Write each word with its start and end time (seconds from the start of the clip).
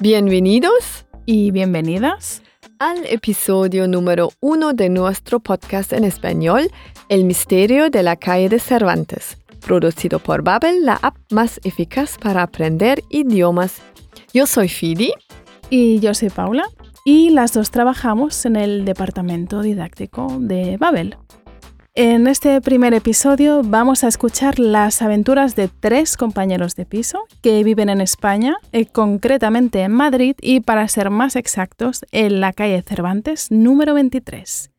Bienvenidos 0.00 1.06
y 1.26 1.50
bienvenidas 1.50 2.40
al 2.78 3.04
episodio 3.06 3.88
número 3.88 4.30
uno 4.38 4.72
de 4.72 4.90
nuestro 4.90 5.40
podcast 5.40 5.92
en 5.92 6.04
español, 6.04 6.70
El 7.08 7.24
misterio 7.24 7.90
de 7.90 8.04
la 8.04 8.14
calle 8.14 8.48
de 8.48 8.60
Cervantes, 8.60 9.38
producido 9.60 10.20
por 10.20 10.44
Babel, 10.44 10.84
la 10.84 11.00
app 11.02 11.16
más 11.32 11.58
eficaz 11.64 12.16
para 12.16 12.44
aprender 12.44 13.02
idiomas. 13.10 13.82
Yo 14.32 14.46
soy 14.46 14.68
Fidi. 14.68 15.12
Y 15.68 15.98
yo 15.98 16.14
soy 16.14 16.30
Paula. 16.30 16.68
Y 17.04 17.30
las 17.30 17.52
dos 17.52 17.72
trabajamos 17.72 18.46
en 18.46 18.54
el 18.54 18.84
departamento 18.84 19.62
didáctico 19.62 20.28
de 20.38 20.76
Babel. 20.76 21.16
En 21.94 22.28
este 22.28 22.60
primer 22.60 22.94
episodio 22.94 23.62
vamos 23.64 24.04
a 24.04 24.08
escuchar 24.08 24.58
las 24.58 25.02
aventuras 25.02 25.56
de 25.56 25.68
tres 25.68 26.16
compañeros 26.16 26.76
de 26.76 26.86
piso 26.86 27.24
que 27.42 27.64
viven 27.64 27.88
en 27.88 28.00
España, 28.00 28.56
eh, 28.72 28.86
concretamente 28.86 29.80
en 29.82 29.92
Madrid 29.92 30.36
y 30.40 30.60
para 30.60 30.86
ser 30.86 31.10
más 31.10 31.34
exactos, 31.34 32.04
en 32.12 32.40
la 32.40 32.52
calle 32.52 32.82
Cervantes 32.82 33.50
número 33.50 33.94
23. 33.94 34.70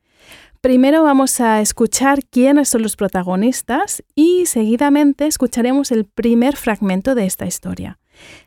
Primero 0.61 1.03
vamos 1.03 1.39
a 1.41 1.61
escuchar 1.61 2.25
quiénes 2.25 2.69
son 2.69 2.83
los 2.83 2.95
protagonistas 2.95 4.03
y 4.15 4.45
seguidamente 4.45 5.25
escucharemos 5.25 5.91
el 5.91 6.05
primer 6.05 6.55
fragmento 6.55 7.15
de 7.15 7.25
esta 7.25 7.45
historia. 7.45 7.99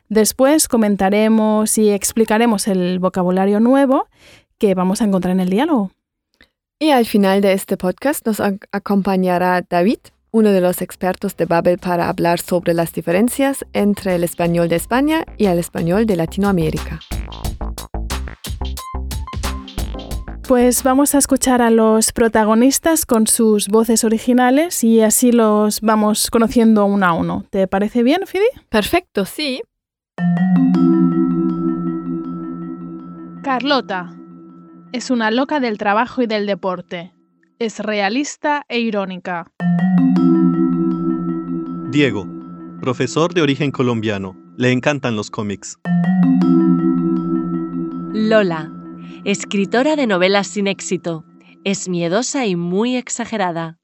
Después 0.09 0.67
comentaremos 0.67 1.77
y 1.77 1.89
explicaremos 1.89 2.67
el 2.67 2.99
vocabulario 2.99 3.59
nuevo 3.59 4.07
que 4.57 4.75
vamos 4.75 5.01
a 5.01 5.05
encontrar 5.05 5.33
en 5.33 5.39
el 5.39 5.49
diálogo. 5.49 5.91
Y 6.79 6.89
al 6.89 7.05
final 7.05 7.41
de 7.41 7.53
este 7.53 7.77
podcast 7.77 8.25
nos 8.25 8.41
acompañará 8.71 9.61
David, 9.61 9.99
uno 10.31 10.51
de 10.51 10.61
los 10.61 10.81
expertos 10.81 11.37
de 11.37 11.45
Babel, 11.45 11.77
para 11.77 12.09
hablar 12.09 12.39
sobre 12.39 12.73
las 12.73 12.91
diferencias 12.91 13.65
entre 13.73 14.15
el 14.15 14.23
español 14.23 14.67
de 14.67 14.75
España 14.75 15.23
y 15.37 15.45
el 15.45 15.59
español 15.59 16.05
de 16.05 16.17
Latinoamérica. 16.17 16.99
Pues 20.45 20.83
vamos 20.83 21.15
a 21.15 21.19
escuchar 21.19 21.61
a 21.61 21.69
los 21.69 22.11
protagonistas 22.11 23.05
con 23.05 23.27
sus 23.27 23.69
voces 23.69 24.03
originales 24.03 24.83
y 24.83 24.99
así 24.99 25.31
los 25.31 25.79
vamos 25.79 26.29
conociendo 26.29 26.83
uno 26.85 27.05
a 27.05 27.13
uno. 27.13 27.45
¿Te 27.49 27.65
parece 27.67 28.03
bien, 28.03 28.27
Fidi? 28.27 28.43
Perfecto, 28.67 29.23
sí. 29.23 29.61
Carlota, 33.41 34.13
es 34.93 35.09
una 35.09 35.31
loca 35.31 35.59
del 35.59 35.79
trabajo 35.79 36.21
y 36.21 36.27
del 36.27 36.45
deporte. 36.45 37.13
Es 37.57 37.79
realista 37.79 38.63
e 38.69 38.79
irónica. 38.79 39.51
Diego, 41.89 42.27
profesor 42.79 43.33
de 43.33 43.41
origen 43.41 43.71
colombiano. 43.71 44.37
Le 44.55 44.71
encantan 44.71 45.15
los 45.15 45.31
cómics. 45.31 45.79
Lola, 48.13 48.71
escritora 49.25 49.95
de 49.95 50.05
novelas 50.05 50.45
sin 50.45 50.67
éxito. 50.67 51.25
Es 51.63 51.89
miedosa 51.89 52.45
y 52.45 52.55
muy 52.55 52.95
exagerada. 52.95 53.79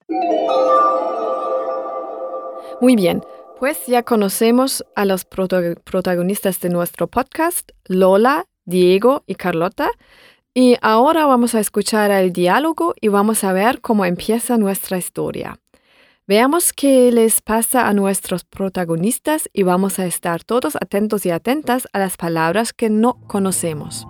Muy 2.81 2.95
bien, 2.95 3.23
pues 3.59 3.87
ya 3.87 4.03
conocemos 4.03 4.85
a 4.95 5.05
los 5.05 5.25
protagonistas 5.25 6.59
de 6.59 6.69
nuestro 6.69 7.07
podcast, 7.07 7.71
Lola, 7.85 8.45
Diego 8.65 9.23
y 9.25 9.33
Carlota. 9.33 9.89
Y 10.53 10.77
ahora 10.81 11.25
vamos 11.25 11.53
a 11.55 11.59
escuchar 11.59 12.11
el 12.11 12.33
diálogo 12.33 12.95
y 12.99 13.07
vamos 13.07 13.43
a 13.43 13.53
ver 13.53 13.81
cómo 13.81 14.05
empieza 14.05 14.57
nuestra 14.57 14.97
historia. 14.97 15.59
Veamos 16.27 16.73
qué 16.73 17.11
les 17.11 17.41
pasa 17.41 17.87
a 17.87 17.93
nuestros 17.93 18.43
protagonistas 18.43 19.49
y 19.51 19.63
vamos 19.63 19.99
a 19.99 20.05
estar 20.05 20.43
todos 20.43 20.75
atentos 20.75 21.25
y 21.25 21.31
atentas 21.31 21.87
a 21.91 21.99
las 21.99 22.17
palabras 22.17 22.71
que 22.71 22.89
no 22.89 23.19
conocemos. 23.27 24.07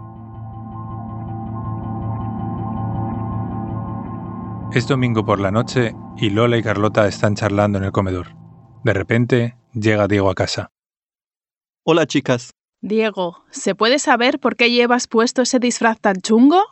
Es 4.74 4.88
domingo 4.88 5.26
por 5.26 5.40
la 5.40 5.50
noche 5.50 5.96
y 6.18 6.30
Lola 6.30 6.58
y 6.58 6.64
Carlota 6.64 7.08
están 7.08 7.36
charlando 7.36 7.80
en 7.80 7.86
el 7.86 7.92
comedor. 7.92 8.36
De 8.84 8.94
repente 8.94 9.58
llega 9.74 10.08
Diego 10.08 10.30
a 10.30 10.36
casa. 10.36 10.72
Hola 11.84 12.06
chicas, 12.06 12.52
Diego, 12.82 13.44
¿se 13.52 13.76
puede 13.76 14.00
saber 14.00 14.40
por 14.40 14.56
qué 14.56 14.72
llevas 14.72 15.08
puesto 15.08 15.42
ese 15.42 15.60
disfraz 15.60 16.00
tan 16.00 16.22
chungo? 16.22 16.64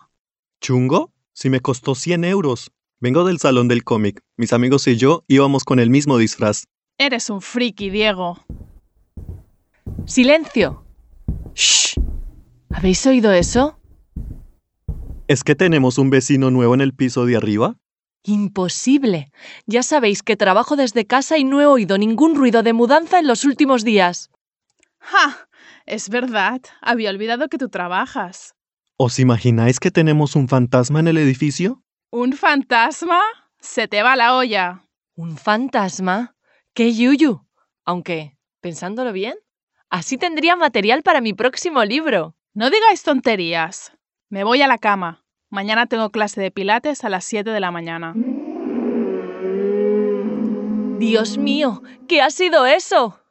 ¿Chungo? 0.61 1.11
Si 1.33 1.49
me 1.49 1.59
costó 1.59 1.95
100 1.95 2.23
euros. 2.23 2.71
Vengo 2.99 3.25
del 3.25 3.39
salón 3.39 3.67
del 3.67 3.83
cómic. 3.83 4.21
Mis 4.37 4.53
amigos 4.53 4.87
y 4.87 4.95
yo 4.95 5.25
íbamos 5.27 5.65
con 5.65 5.79
el 5.79 5.89
mismo 5.89 6.17
disfraz. 6.17 6.63
Eres 6.97 7.29
un 7.29 7.41
friki, 7.41 7.89
Diego. 7.89 8.39
¡Silencio! 10.05 10.85
¡Shh! 11.53 11.99
¿Habéis 12.69 13.05
oído 13.05 13.33
eso? 13.33 13.77
¿Es 15.27 15.43
que 15.43 15.55
tenemos 15.55 15.97
un 15.97 16.09
vecino 16.09 16.51
nuevo 16.51 16.73
en 16.73 16.81
el 16.81 16.93
piso 16.93 17.25
de 17.25 17.35
arriba? 17.35 17.75
Imposible. 18.23 19.29
Ya 19.65 19.83
sabéis 19.83 20.23
que 20.23 20.37
trabajo 20.37 20.77
desde 20.77 21.05
casa 21.05 21.37
y 21.37 21.43
no 21.43 21.61
he 21.61 21.65
oído 21.65 21.97
ningún 21.97 22.35
ruido 22.35 22.63
de 22.63 22.71
mudanza 22.71 23.19
en 23.19 23.27
los 23.27 23.43
últimos 23.43 23.83
días. 23.83 24.31
¡Ja! 24.99 25.47
Es 25.87 26.09
verdad, 26.09 26.59
había 26.81 27.09
olvidado 27.09 27.47
que 27.47 27.57
tú 27.57 27.69
trabajas. 27.69 28.55
¿Os 28.97 29.19
imagináis 29.19 29.79
que 29.79 29.89
tenemos 29.89 30.35
un 30.35 30.49
fantasma 30.49 30.99
en 30.99 31.07
el 31.07 31.17
edificio? 31.17 31.81
¿Un 32.11 32.33
fantasma? 32.33 33.21
Se 33.61 33.87
te 33.87 34.03
va 34.03 34.17
la 34.17 34.35
olla. 34.35 34.83
¿Un 35.15 35.37
fantasma? 35.37 36.35
¡Qué 36.73 36.93
yuyu! 36.93 37.47
Aunque, 37.85 38.37
pensándolo 38.59 39.13
bien, 39.13 39.35
así 39.89 40.17
tendría 40.17 40.57
material 40.57 41.03
para 41.03 41.21
mi 41.21 41.33
próximo 41.33 41.85
libro. 41.85 42.35
No 42.53 42.69
digáis 42.69 43.03
tonterías. 43.03 43.93
Me 44.29 44.43
voy 44.43 44.61
a 44.61 44.67
la 44.67 44.79
cama. 44.79 45.23
Mañana 45.49 45.85
tengo 45.85 46.09
clase 46.09 46.41
de 46.41 46.51
pilates 46.51 47.05
a 47.05 47.09
las 47.09 47.23
7 47.23 47.49
de 47.49 47.59
la 47.61 47.71
mañana. 47.71 48.13
Dios 50.99 51.37
mío, 51.37 51.81
¿qué 52.09 52.21
ha 52.21 52.29
sido 52.29 52.65
eso? 52.65 53.21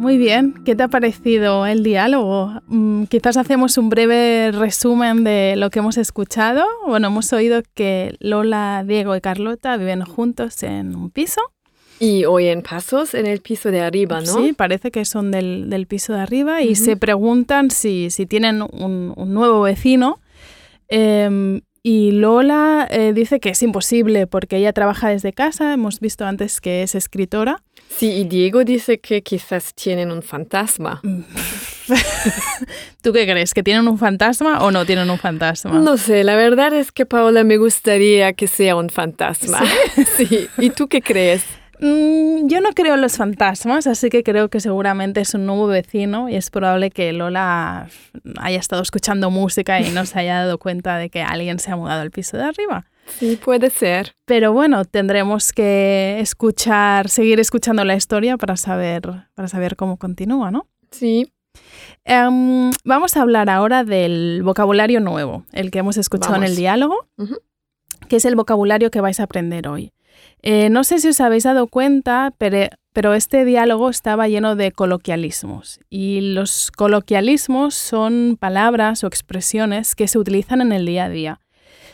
Muy 0.00 0.16
bien, 0.16 0.54
¿qué 0.64 0.74
te 0.74 0.82
ha 0.82 0.88
parecido 0.88 1.66
el 1.66 1.82
diálogo? 1.82 2.62
Mm, 2.68 3.04
quizás 3.04 3.36
hacemos 3.36 3.76
un 3.76 3.90
breve 3.90 4.50
resumen 4.50 5.24
de 5.24 5.56
lo 5.58 5.68
que 5.68 5.80
hemos 5.80 5.98
escuchado. 5.98 6.64
Bueno, 6.86 7.08
hemos 7.08 7.30
oído 7.34 7.60
que 7.74 8.16
Lola, 8.18 8.82
Diego 8.86 9.14
y 9.14 9.20
Carlota 9.20 9.76
viven 9.76 10.02
juntos 10.06 10.62
en 10.62 10.96
un 10.96 11.10
piso. 11.10 11.42
Y 11.98 12.24
oyen 12.24 12.62
pasos 12.62 13.12
en 13.12 13.26
el 13.26 13.40
piso 13.40 13.70
de 13.70 13.82
arriba, 13.82 14.22
¿no? 14.22 14.42
Sí, 14.42 14.54
parece 14.54 14.90
que 14.90 15.04
son 15.04 15.30
del, 15.30 15.86
piso 15.86 16.14
de 16.14 16.20
arriba 16.20 16.62
y 16.62 16.76
se 16.76 16.96
preguntan 16.96 17.70
si, 17.70 18.08
tienen 18.26 18.62
un, 18.62 19.12
nuevo 19.34 19.60
vecino. 19.60 20.18
Em, 20.88 21.60
y 21.82 22.12
Lola 22.12 22.86
eh, 22.90 23.12
dice 23.14 23.40
que 23.40 23.50
es 23.50 23.62
imposible 23.62 24.26
porque 24.26 24.58
ella 24.58 24.72
trabaja 24.72 25.08
desde 25.08 25.32
casa. 25.32 25.72
Hemos 25.72 26.00
visto 26.00 26.26
antes 26.26 26.60
que 26.60 26.82
es 26.82 26.94
escritora. 26.94 27.62
Sí, 27.88 28.12
y 28.12 28.24
Diego 28.24 28.64
dice 28.64 29.00
que 29.00 29.22
quizás 29.22 29.74
tienen 29.74 30.12
un 30.12 30.22
fantasma. 30.22 31.00
¿Tú 33.02 33.12
qué 33.12 33.26
crees? 33.26 33.54
¿Que 33.54 33.62
tienen 33.62 33.88
un 33.88 33.98
fantasma 33.98 34.62
o 34.62 34.70
no 34.70 34.84
tienen 34.84 35.10
un 35.10 35.18
fantasma? 35.18 35.78
No 35.78 35.96
sé, 35.96 36.22
la 36.22 36.36
verdad 36.36 36.72
es 36.74 36.92
que 36.92 37.06
Paola 37.06 37.44
me 37.44 37.56
gustaría 37.56 38.34
que 38.34 38.46
sea 38.46 38.76
un 38.76 38.90
fantasma. 38.90 39.62
Sí. 40.16 40.48
¿Y 40.58 40.70
tú 40.70 40.86
qué 40.86 41.02
crees? 41.02 41.42
Mm, 41.80 42.46
yo 42.46 42.60
no 42.60 42.70
creo 42.72 42.94
en 42.94 43.00
los 43.00 43.16
fantasmas, 43.16 43.86
así 43.86 44.10
que 44.10 44.22
creo 44.22 44.50
que 44.50 44.60
seguramente 44.60 45.20
es 45.20 45.34
un 45.34 45.46
nuevo 45.46 45.66
vecino 45.66 46.28
y 46.28 46.36
es 46.36 46.50
probable 46.50 46.90
que 46.90 47.12
Lola 47.12 47.88
haya 48.38 48.58
estado 48.58 48.82
escuchando 48.82 49.30
música 49.30 49.80
y 49.80 49.90
no 49.90 50.04
se 50.04 50.18
haya 50.18 50.40
dado 50.40 50.58
cuenta 50.58 50.98
de 50.98 51.08
que 51.08 51.22
alguien 51.22 51.58
se 51.58 51.70
ha 51.70 51.76
mudado 51.76 52.02
al 52.02 52.10
piso 52.10 52.36
de 52.36 52.44
arriba. 52.44 52.86
Sí, 53.18 53.36
puede 53.42 53.70
ser. 53.70 54.14
Pero 54.26 54.52
bueno, 54.52 54.84
tendremos 54.84 55.52
que 55.52 56.18
escuchar, 56.20 57.08
seguir 57.08 57.40
escuchando 57.40 57.84
la 57.84 57.96
historia 57.96 58.36
para 58.36 58.56
saber, 58.56 59.02
para 59.34 59.48
saber 59.48 59.76
cómo 59.76 59.96
continúa, 59.96 60.50
¿no? 60.50 60.66
Sí. 60.90 61.32
Em, 62.04 62.70
vamos 62.84 63.16
a 63.16 63.22
hablar 63.22 63.50
ahora 63.50 63.84
del 63.84 64.42
vocabulario 64.44 65.00
nuevo, 65.00 65.44
el 65.52 65.70
que 65.70 65.80
hemos 65.80 65.96
escuchado 65.96 66.36
en 66.36 66.44
el 66.44 66.56
diálogo, 66.56 67.08
que 68.08 68.16
es 68.16 68.24
el 68.24 68.36
vocabulario 68.36 68.90
que 68.90 69.00
vais 69.00 69.18
a 69.18 69.24
aprender 69.24 69.66
hoy. 69.66 69.92
Eh, 70.42 70.70
no 70.70 70.84
sé 70.84 71.00
si 71.00 71.08
os 71.08 71.20
habéis 71.20 71.44
dado 71.44 71.66
cuenta, 71.66 72.32
pero, 72.38 73.14
este 73.14 73.44
diálogo 73.44 73.90
estaba 73.90 74.28
lleno 74.28 74.56
de 74.56 74.72
coloquialismos. 74.72 75.80
Y 75.88 76.20
los 76.20 76.70
coloquialismos 76.70 77.74
son 77.74 78.36
palabras 78.38 79.04
o 79.04 79.06
expresiones 79.06 79.94
que 79.94 80.08
se 80.08 80.18
utilizan 80.18 80.60
en 80.60 80.72
el 80.72 80.86
día 80.86 81.04
a 81.04 81.08
día 81.08 81.40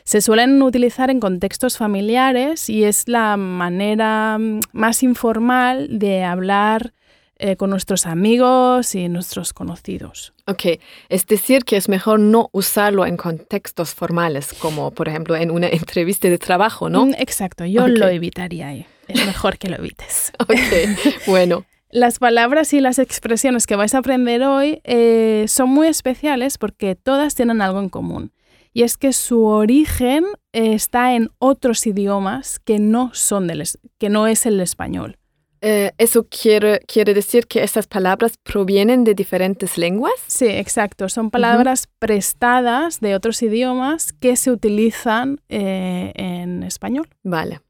se 0.04 0.20
suelen 0.20 0.62
utilizar 0.62 1.10
en 1.10 1.18
contextos 1.18 1.78
familiares 1.78 2.70
y 2.70 2.84
es 2.84 3.08
la 3.08 3.36
manera 3.36 4.38
mm, 4.38 4.60
más 4.72 5.02
informal 5.02 5.98
de 5.98 6.22
hablar 6.22 6.92
eh, 7.38 7.56
con 7.56 7.70
nuestros 7.70 8.06
amigos 8.06 8.94
y 8.94 9.08
nuestros 9.08 9.52
conocidos. 9.52 10.32
Ok, 10.46 10.80
es 11.08 11.26
decir, 11.26 11.64
que 11.64 11.76
es 11.76 11.88
mejor 11.88 12.18
no 12.18 12.48
usarlo 12.52 13.04
en 13.04 13.16
contextos 13.16 13.94
formales, 13.94 14.54
como 14.54 14.90
por 14.90 15.08
ejemplo 15.08 15.36
en 15.36 15.50
una 15.50 15.68
entrevista 15.68 16.28
de 16.28 16.38
trabajo, 16.38 16.88
¿no? 16.88 17.06
Mm, 17.06 17.14
exacto, 17.18 17.64
yo 17.64 17.86
lo 17.88 18.08
evitaría 18.08 18.68
ahí. 18.68 18.86
Es 19.08 19.24
mejor 19.26 19.58
que 19.58 19.68
lo 19.68 19.76
evites. 19.76 20.32
ok, 20.38 21.26
bueno. 21.26 21.64
Las 21.90 22.18
palabras 22.18 22.72
y 22.72 22.80
las 22.80 22.98
expresiones 22.98 23.66
que 23.66 23.76
vais 23.76 23.94
a 23.94 23.98
aprender 23.98 24.42
hoy 24.42 24.80
eh, 24.84 25.44
son 25.46 25.70
muy 25.70 25.86
especiales 25.86 26.58
porque 26.58 26.96
todas 26.96 27.34
tienen 27.36 27.62
algo 27.62 27.78
en 27.78 27.88
común. 27.88 28.32
Y 28.72 28.82
es 28.82 28.98
que 28.98 29.12
su 29.12 29.44
origen 29.44 30.24
eh, 30.52 30.74
está 30.74 31.14
en 31.14 31.30
otros 31.38 31.86
idiomas 31.86 32.58
que 32.58 32.78
no, 32.78 33.10
son 33.14 33.46
del, 33.46 33.62
que 33.98 34.08
no 34.10 34.26
es 34.26 34.46
el 34.46 34.60
español. 34.60 35.16
Eh, 35.68 35.90
¿Eso 35.98 36.28
quiere, 36.28 36.78
quiere 36.86 37.12
decir 37.12 37.48
que 37.48 37.64
estas 37.64 37.88
palabras 37.88 38.34
provienen 38.40 39.02
de 39.02 39.14
diferentes 39.14 39.76
lenguas? 39.76 40.12
Sí, 40.28 40.46
exacto. 40.46 41.08
Son 41.08 41.28
palabras 41.28 41.88
prestadas 41.98 43.00
de 43.00 43.16
otros 43.16 43.42
idiomas 43.42 44.12
que 44.12 44.36
se 44.36 44.52
utilizan 44.52 45.40
eh, 45.48 46.12
en 46.14 46.62
español. 46.62 47.08
Vale. 47.24 47.62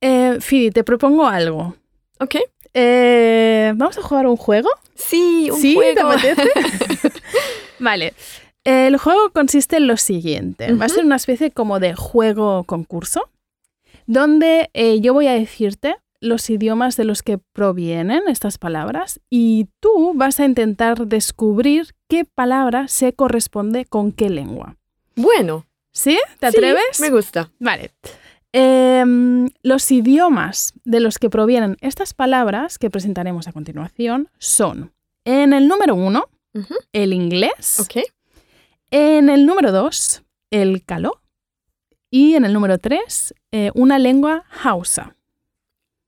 Eh, 0.00 0.38
Fidi, 0.40 0.70
te 0.70 0.84
propongo 0.84 1.26
algo. 1.26 1.74
Ok. 2.20 2.36
Eh, 2.74 3.72
¿Vamos 3.74 3.98
a 3.98 4.02
jugar 4.02 4.28
un 4.28 4.36
juego? 4.36 4.70
Sí, 4.94 5.50
un 5.50 5.60
¿Sí? 5.60 5.76
¿Te 5.76 6.00
juego. 6.00 6.10
apetece? 6.12 6.48
vale. 7.80 8.14
El 8.62 8.98
juego 8.98 9.30
consiste 9.32 9.78
en 9.78 9.88
lo 9.88 9.96
siguiente. 9.96 10.72
Va 10.74 10.84
a 10.84 10.88
ser 10.88 11.04
una 11.04 11.16
especie 11.16 11.50
como 11.50 11.80
de 11.80 11.96
juego 11.96 12.62
concurso, 12.62 13.28
donde 14.06 14.70
yo 15.02 15.12
voy 15.12 15.26
a 15.26 15.32
decirte 15.32 15.96
los 16.26 16.50
idiomas 16.50 16.96
de 16.96 17.04
los 17.04 17.22
que 17.22 17.38
provienen 17.38 18.22
estas 18.28 18.58
palabras 18.58 19.20
y 19.30 19.68
tú 19.80 20.12
vas 20.14 20.40
a 20.40 20.44
intentar 20.44 21.06
descubrir 21.06 21.94
qué 22.08 22.24
palabra 22.24 22.88
se 22.88 23.12
corresponde 23.12 23.84
con 23.84 24.12
qué 24.12 24.28
lengua. 24.28 24.76
Bueno. 25.14 25.66
¿Sí? 25.92 26.18
¿Te 26.40 26.50
sí, 26.50 26.58
atreves? 26.58 27.00
me 27.00 27.10
gusta. 27.10 27.50
Vale. 27.58 27.92
Em, 28.52 29.48
los 29.62 29.90
idiomas 29.90 30.74
de 30.84 31.00
los 31.00 31.18
que 31.18 31.30
provienen 31.30 31.76
estas 31.80 32.14
palabras 32.14 32.78
que 32.78 32.90
presentaremos 32.90 33.48
a 33.48 33.52
continuación 33.52 34.28
son, 34.38 34.92
en 35.24 35.52
el 35.52 35.68
número 35.68 35.94
uno, 35.94 36.28
el 36.92 37.12
inglés, 37.12 37.86
en 38.90 39.28
el 39.28 39.46
número 39.46 39.72
dos, 39.72 40.22
el 40.50 40.84
caló, 40.84 41.20
y 42.10 42.34
en 42.34 42.44
el 42.44 42.52
número 42.52 42.78
tres, 42.78 43.34
eh, 43.50 43.70
una 43.74 43.98
lengua 43.98 44.44
hausa. 44.62 45.15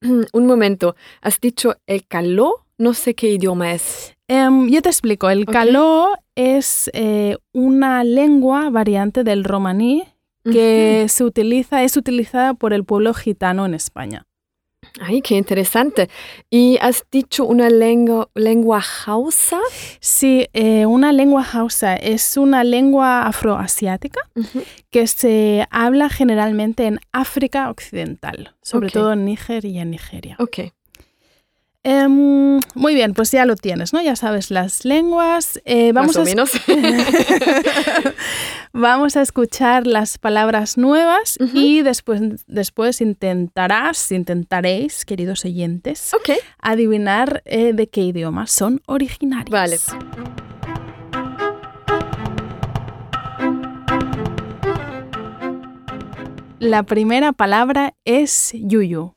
Un 0.33 0.47
momento. 0.47 0.97
¿Has 1.21 1.41
dicho 1.41 1.77
el 1.87 2.07
caló? 2.07 2.65
No 2.79 2.95
sé 2.95 3.15
qué 3.15 3.31
idioma 3.31 3.73
es. 3.73 4.15
Em, 4.29 4.69
yo 4.69 4.83
te 4.83 4.91
explico, 4.91 5.31
el 5.31 5.47
caló 5.47 6.11
es 6.35 6.91
eh, 6.93 7.39
una 7.53 8.05
lengua 8.05 8.71
variante 8.71 9.25
del 9.25 9.43
romaní 9.43 10.05
que 10.45 11.07
se 11.09 11.25
utiliza, 11.25 11.83
es 11.83 11.97
utilizada 11.99 12.55
por 12.55 12.73
el 12.73 12.85
pueblo 12.85 13.13
gitano 13.13 13.67
en 13.67 13.75
España. 13.75 14.28
Ay, 15.01 15.23
qué 15.23 15.37
interesante. 15.37 16.09
¿Y 16.51 16.79
has 16.81 17.05
dicho 17.11 17.45
una 17.45 17.71
lengua, 17.71 18.29
lengua 18.35 18.83
hausa? 19.07 19.61
Sí, 20.01 20.47
eh, 20.53 20.87
una 20.87 21.13
lengua 21.13 21.45
hausa 21.53 21.97
es 21.97 22.37
una 22.37 22.65
lengua 22.65 23.27
afroasiática 23.27 24.21
que 24.91 25.07
se 25.07 25.67
habla 25.71 26.09
generalmente 26.09 26.87
en 26.87 27.01
África 27.13 27.71
Occidental, 27.71 28.55
sobre 28.63 28.91
todo 28.91 29.13
en 29.13 29.25
Níger 29.25 29.65
y 29.65 29.79
en 29.79 29.91
Nigeria. 29.91 30.37
Ok. 30.39 30.73
Em, 31.91 32.61
muy 32.75 32.95
bien, 32.95 33.15
pues 33.15 33.31
ya 33.31 33.47
lo 33.47 33.57
tienes, 33.57 33.95
¿no? 33.95 34.03
Ya 34.03 34.15
sabes 34.15 34.51
las 34.51 34.85
lenguas. 34.85 35.59
Eh, 35.65 35.93
vamos, 35.93 36.09
Más 36.09 36.17
o 36.19 36.21
a, 36.21 36.25
menos. 36.27 36.51
vamos 38.75 39.17
a 39.17 39.23
escuchar 39.23 39.87
las 39.87 40.19
palabras 40.19 40.77
nuevas 40.77 41.39
y 41.55 41.81
después, 41.81 42.21
después 42.47 43.01
intentarás, 43.01 44.13
intentaréis, 44.13 45.07
queridos 45.07 45.47
oyentes, 45.47 46.11
adivinar 46.61 47.43
eh, 47.47 47.73
de 47.73 47.89
qué 47.89 48.03
idioma 48.03 48.47
son 48.47 48.83
originarios. 48.85 49.51
Vale. 49.51 49.79
La 56.59 56.83
primera 56.83 57.33
palabra 57.33 57.95
es 58.05 58.53
yuyu. 58.53 59.15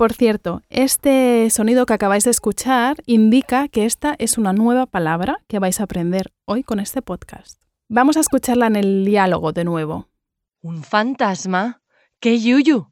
Por 0.00 0.14
cierto, 0.14 0.62
este 0.70 1.50
sonido 1.50 1.84
que 1.84 1.92
acabáis 1.92 2.24
de 2.24 2.30
escuchar 2.30 3.02
indica 3.04 3.68
que 3.68 3.84
esta 3.84 4.14
es 4.18 4.38
una 4.38 4.54
nueva 4.54 4.86
palabra 4.86 5.42
que 5.46 5.58
vais 5.58 5.78
a 5.78 5.82
aprender 5.82 6.32
hoy 6.46 6.62
con 6.62 6.80
este 6.80 7.02
podcast. 7.02 7.60
Vamos 7.86 8.16
a 8.16 8.20
escucharla 8.20 8.68
en 8.68 8.76
el 8.76 9.04
diálogo 9.04 9.52
de 9.52 9.64
nuevo. 9.64 10.08
¿Un 10.62 10.84
fantasma? 10.84 11.82
¡Qué 12.18 12.40
yuyu! 12.40 12.86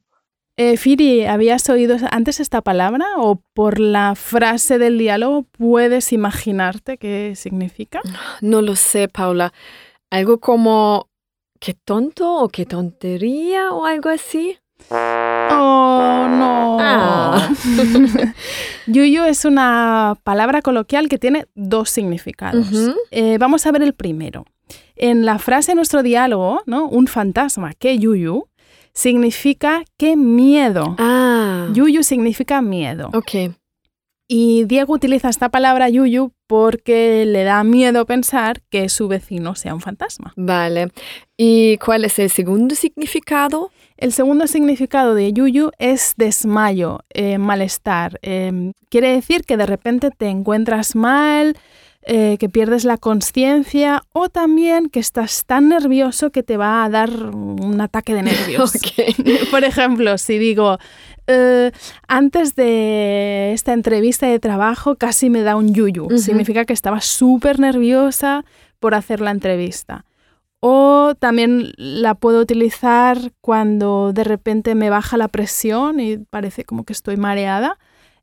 Eh, 0.55 0.77
Firi, 0.77 1.25
¿habías 1.25 1.67
oído 1.71 1.97
antes 2.11 2.39
esta 2.39 2.61
palabra 2.61 3.07
o 3.17 3.41
por 3.55 3.79
la 3.79 4.13
frase 4.13 4.77
del 4.77 4.99
diálogo 4.99 5.47
puedes 5.57 6.13
imaginarte 6.13 6.99
qué 6.99 7.33
significa? 7.35 8.01
No 8.41 8.61
lo 8.61 8.75
sé, 8.75 9.07
Paula. 9.07 9.51
Algo 10.11 10.39
como 10.39 11.09
qué 11.59 11.73
tonto 11.73 12.35
o 12.35 12.49
qué 12.49 12.67
tontería 12.67 13.71
o 13.71 13.85
algo 13.87 14.09
así. 14.09 14.59
Oh, 15.49 16.27
no. 16.29 16.77
Ah. 16.79 17.49
Yuyu 18.87 19.23
es 19.23 19.45
una 19.45 20.15
palabra 20.23 20.61
coloquial 20.61 21.09
que 21.09 21.17
tiene 21.17 21.45
dos 21.55 21.89
significados. 21.89 22.67
Eh, 23.11 23.37
vamos 23.39 23.65
a 23.65 23.71
ver 23.71 23.83
el 23.83 23.93
primero. 23.93 24.45
En 24.95 25.25
la 25.25 25.39
frase 25.39 25.71
de 25.71 25.75
nuestro 25.75 26.03
diálogo, 26.03 26.61
¿no? 26.65 26.87
Un 26.87 27.07
fantasma, 27.07 27.73
que 27.73 27.97
yuyu, 27.97 28.47
significa 28.93 29.83
qué 29.97 30.15
miedo. 30.15 30.95
Ah. 30.99 31.67
Yuyu 31.73 32.03
significa 32.03 32.61
miedo. 32.61 33.09
Ok. 33.13 33.53
Y 34.31 34.65
Diego 34.65 34.93
utiliza 34.93 35.27
esta 35.27 35.49
palabra 35.49 35.89
yuyu 35.89 36.33
porque 36.45 37.25
le 37.25 37.43
da 37.43 37.63
miedo 37.63 38.05
pensar 38.05 38.61
que 38.69 38.87
su 38.87 39.07
vecino 39.07 39.55
sea 39.55 39.73
un 39.73 39.81
fantasma. 39.81 40.33
Vale. 40.35 40.91
¿Y 41.35 41.77
cuál 41.77 42.05
es 42.05 42.19
el 42.19 42.29
segundo 42.29 42.75
significado? 42.75 43.71
El 43.97 44.13
segundo 44.13 44.45
significado 44.45 45.15
de 45.15 45.33
yuyu 45.33 45.71
es 45.79 46.13
desmayo, 46.15 46.99
eh, 47.09 47.39
malestar. 47.39 48.19
Eh, 48.21 48.71
quiere 48.89 49.13
decir 49.13 49.45
que 49.45 49.57
de 49.57 49.65
repente 49.65 50.11
te 50.11 50.27
encuentras 50.27 50.95
mal, 50.95 51.57
eh, 52.03 52.37
que 52.39 52.49
pierdes 52.49 52.85
la 52.85 52.97
conciencia 52.97 54.03
o 54.13 54.29
también 54.29 54.89
que 54.89 54.99
estás 54.99 55.43
tan 55.45 55.69
nervioso 55.69 56.31
que 56.31 56.43
te 56.43 56.55
va 56.55 56.85
a 56.85 56.89
dar 56.89 57.09
un 57.11 57.81
ataque 57.81 58.13
de 58.13 58.23
nervios. 58.23 58.73
Por 59.51 59.63
ejemplo, 59.63 60.17
si 60.17 60.37
digo, 60.37 60.77
eh, 61.31 61.71
antes 62.07 62.55
de 62.55 63.53
esta 63.53 63.73
entrevista 63.73 64.25
de 64.25 64.39
trabajo 64.39 64.95
casi 64.95 65.29
me 65.29 65.41
da 65.41 65.55
un 65.55 65.75
yuyu, 65.75 66.07
significa 66.17 66.65
que 66.65 66.73
estaba 66.73 67.01
súper 67.01 67.59
nerviosa 67.59 68.43
por 68.79 68.95
hacer 68.95 69.21
la 69.21 69.29
entrevista. 69.29 70.05
O 70.59 71.13
también 71.19 71.71
la 71.77 72.15
puedo 72.15 72.41
utilizar 72.41 73.31
cuando 73.41 74.11
de 74.11 74.23
repente 74.23 74.73
me 74.73 74.89
baja 74.89 75.17
la 75.17 75.27
presión 75.27 75.99
y 75.99 76.17
parece 76.17 76.65
como 76.65 76.83
que 76.83 76.93
estoy 76.93 77.15
mareada. 77.15 77.77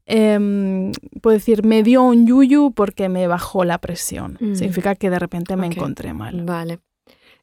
Em, 0.05 0.91
puedo 1.23 1.35
decir, 1.35 1.65
me 1.65 1.85
dio 1.85 2.03
un 2.03 2.27
yuyu 2.27 2.73
porque 2.73 3.09
me 3.09 3.29
bajó 3.29 3.65
la 3.65 3.79
presión. 3.79 4.37
Mm. 4.41 4.55
Significa 4.55 4.97
que 4.97 5.11
de 5.11 5.19
repente 5.19 5.57
me 5.57 5.69
encontré 5.69 6.13
mal. 6.13 6.43
Vale. 6.43 6.81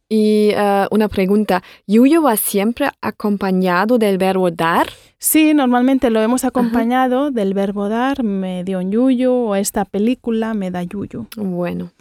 Y 0.09 0.49
eh, 0.53 0.87
una 0.91 1.07
pregunta. 1.07 1.63
¿Yuyo 1.87 2.21
va 2.21 2.35
siempre 2.37 2.89
acompañado 3.01 3.97
del 3.97 4.17
verbo 4.17 4.51
dar? 4.51 4.87
Sí, 5.17 5.53
normalmente 5.53 6.09
lo 6.09 6.21
hemos 6.21 6.43
acompañado 6.43 7.31
del 7.31 7.53
verbo 7.53 7.87
dar, 7.89 8.23
me 8.23 8.63
dio 8.63 8.79
un 8.79 8.91
yuyu, 8.91 9.31
o 9.31 9.55
esta 9.55 9.85
película 9.85 10.53
me 10.53 10.69
da 10.69 10.83
yuyu. 10.83 11.27
Bueno. 11.37 11.91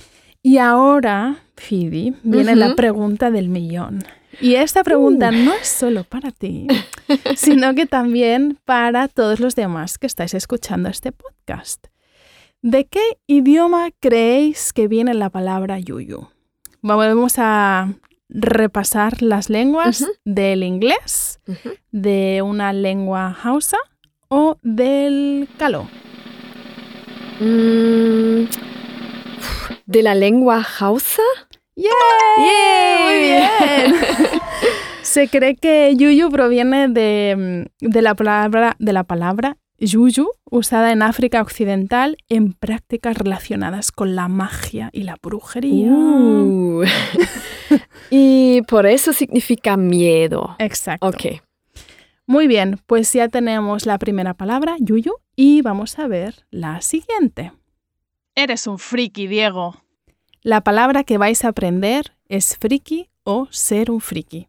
Y 0.42 0.59
ahora, 0.59 1.37
Fidi, 1.56 2.14
viene 2.25 2.56
la 2.56 2.75
pregunta 2.75 3.30
del 3.30 3.49
millón. 3.49 4.02
Y 4.40 4.54
esta 4.54 4.82
pregunta 4.82 5.28
Uh. 5.28 5.44
no 5.44 5.52
es 5.54 5.68
solo 5.68 6.04
para 6.04 6.32
ti, 6.32 6.66
sino 7.37 7.75
que 7.75 7.87
también 7.87 8.59
para 8.64 9.06
todos 9.09 9.38
los 9.40 9.54
demás 9.54 9.99
que 9.99 10.06
estáis 10.06 10.35
escuchando 10.35 10.88
este 10.88 11.12
podcast. 11.12 11.87
¿De 12.61 12.87
qué 12.87 13.18
idioma 13.26 13.90
creéis 14.00 14.73
que 14.73 14.88
viene 14.88 15.14
la 15.14 15.30
palabra 15.30 15.78
yuyu? 15.78 16.28
Vamos 16.84 17.34
a 17.38 17.94
repasar 18.28 19.22
las 19.22 19.48
lenguas 19.48 20.04
del 20.24 20.64
inglés, 20.64 21.40
de 21.92 22.42
una 22.42 22.72
lengua 22.72 23.36
hausa 23.44 23.76
o 24.26 24.56
del 24.62 25.48
caló. 25.58 25.88
Mm, 27.38 28.46
¿De 29.86 30.02
la 30.02 30.16
lengua 30.16 30.66
hausa? 30.80 31.22
¡Yay! 31.76 31.92
¡Yay! 32.38 33.04
Muy 33.04 33.18
bien. 33.20 34.00
Se 35.02 35.28
cree 35.28 35.54
que 35.54 35.94
yuyu 35.94 36.30
proviene 36.30 36.88
de, 36.88 37.68
mm, 37.80 37.90
de 37.92 38.02
la 38.02 38.16
palabra, 38.16 38.74
de 38.80 38.92
la 38.92 39.04
palabra 39.04 39.56
yuyu, 39.90 40.30
usada 40.50 40.92
en 40.92 41.02
África 41.02 41.42
Occidental 41.42 42.16
en 42.28 42.52
prácticas 42.52 43.16
relacionadas 43.16 43.90
con 43.90 44.14
la 44.14 44.28
magia 44.28 44.90
y 44.92 45.02
la 45.02 45.16
brujería. 45.20 45.90
Uh. 45.90 46.84
y 48.10 48.62
por 48.62 48.86
eso 48.86 49.12
significa 49.12 49.76
miedo. 49.76 50.56
Exacto. 50.58 51.06
Ok. 51.06 51.42
Muy 52.26 52.46
bien, 52.46 52.78
pues 52.86 53.12
ya 53.12 53.28
tenemos 53.28 53.84
la 53.84 53.98
primera 53.98 54.34
palabra, 54.34 54.76
yuyu, 54.78 55.14
Y 55.34 55.62
vamos 55.62 55.98
a 55.98 56.06
ver 56.06 56.46
la 56.50 56.80
siguiente. 56.80 57.52
Eres 58.34 58.66
un 58.66 58.78
friki, 58.78 59.26
Diego. 59.26 59.76
La 60.42 60.62
palabra 60.62 61.04
que 61.04 61.18
vais 61.18 61.44
a 61.44 61.48
aprender 61.48 62.12
es 62.28 62.56
friki 62.58 63.10
o 63.24 63.48
ser 63.50 63.90
un 63.90 64.00
friki. 64.00 64.48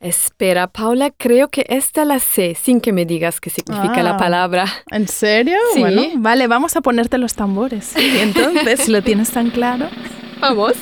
Espera, 0.00 0.66
Paula, 0.66 1.10
creo 1.16 1.48
que 1.48 1.64
esta 1.68 2.04
la 2.04 2.18
sé 2.18 2.56
sin 2.60 2.80
que 2.80 2.92
me 2.92 3.04
digas 3.06 3.40
qué 3.40 3.50
significa 3.50 4.02
la 4.02 4.12
Ah. 4.14 4.16
palabra. 4.16 4.66
¿En 4.90 5.06
serio? 5.08 5.56
Sí. 5.74 5.80
Bueno, 5.80 6.02
vale, 6.16 6.46
vamos 6.48 6.74
a 6.76 6.80
ponerte 6.80 7.18
los 7.18 7.34
tambores. 7.34 7.94
Y 7.96 8.18
entonces, 8.20 8.88
¿lo 8.88 9.02
tienes 9.02 9.30
tan 9.30 9.50
claro? 9.50 9.88
Vamos. 10.40 10.72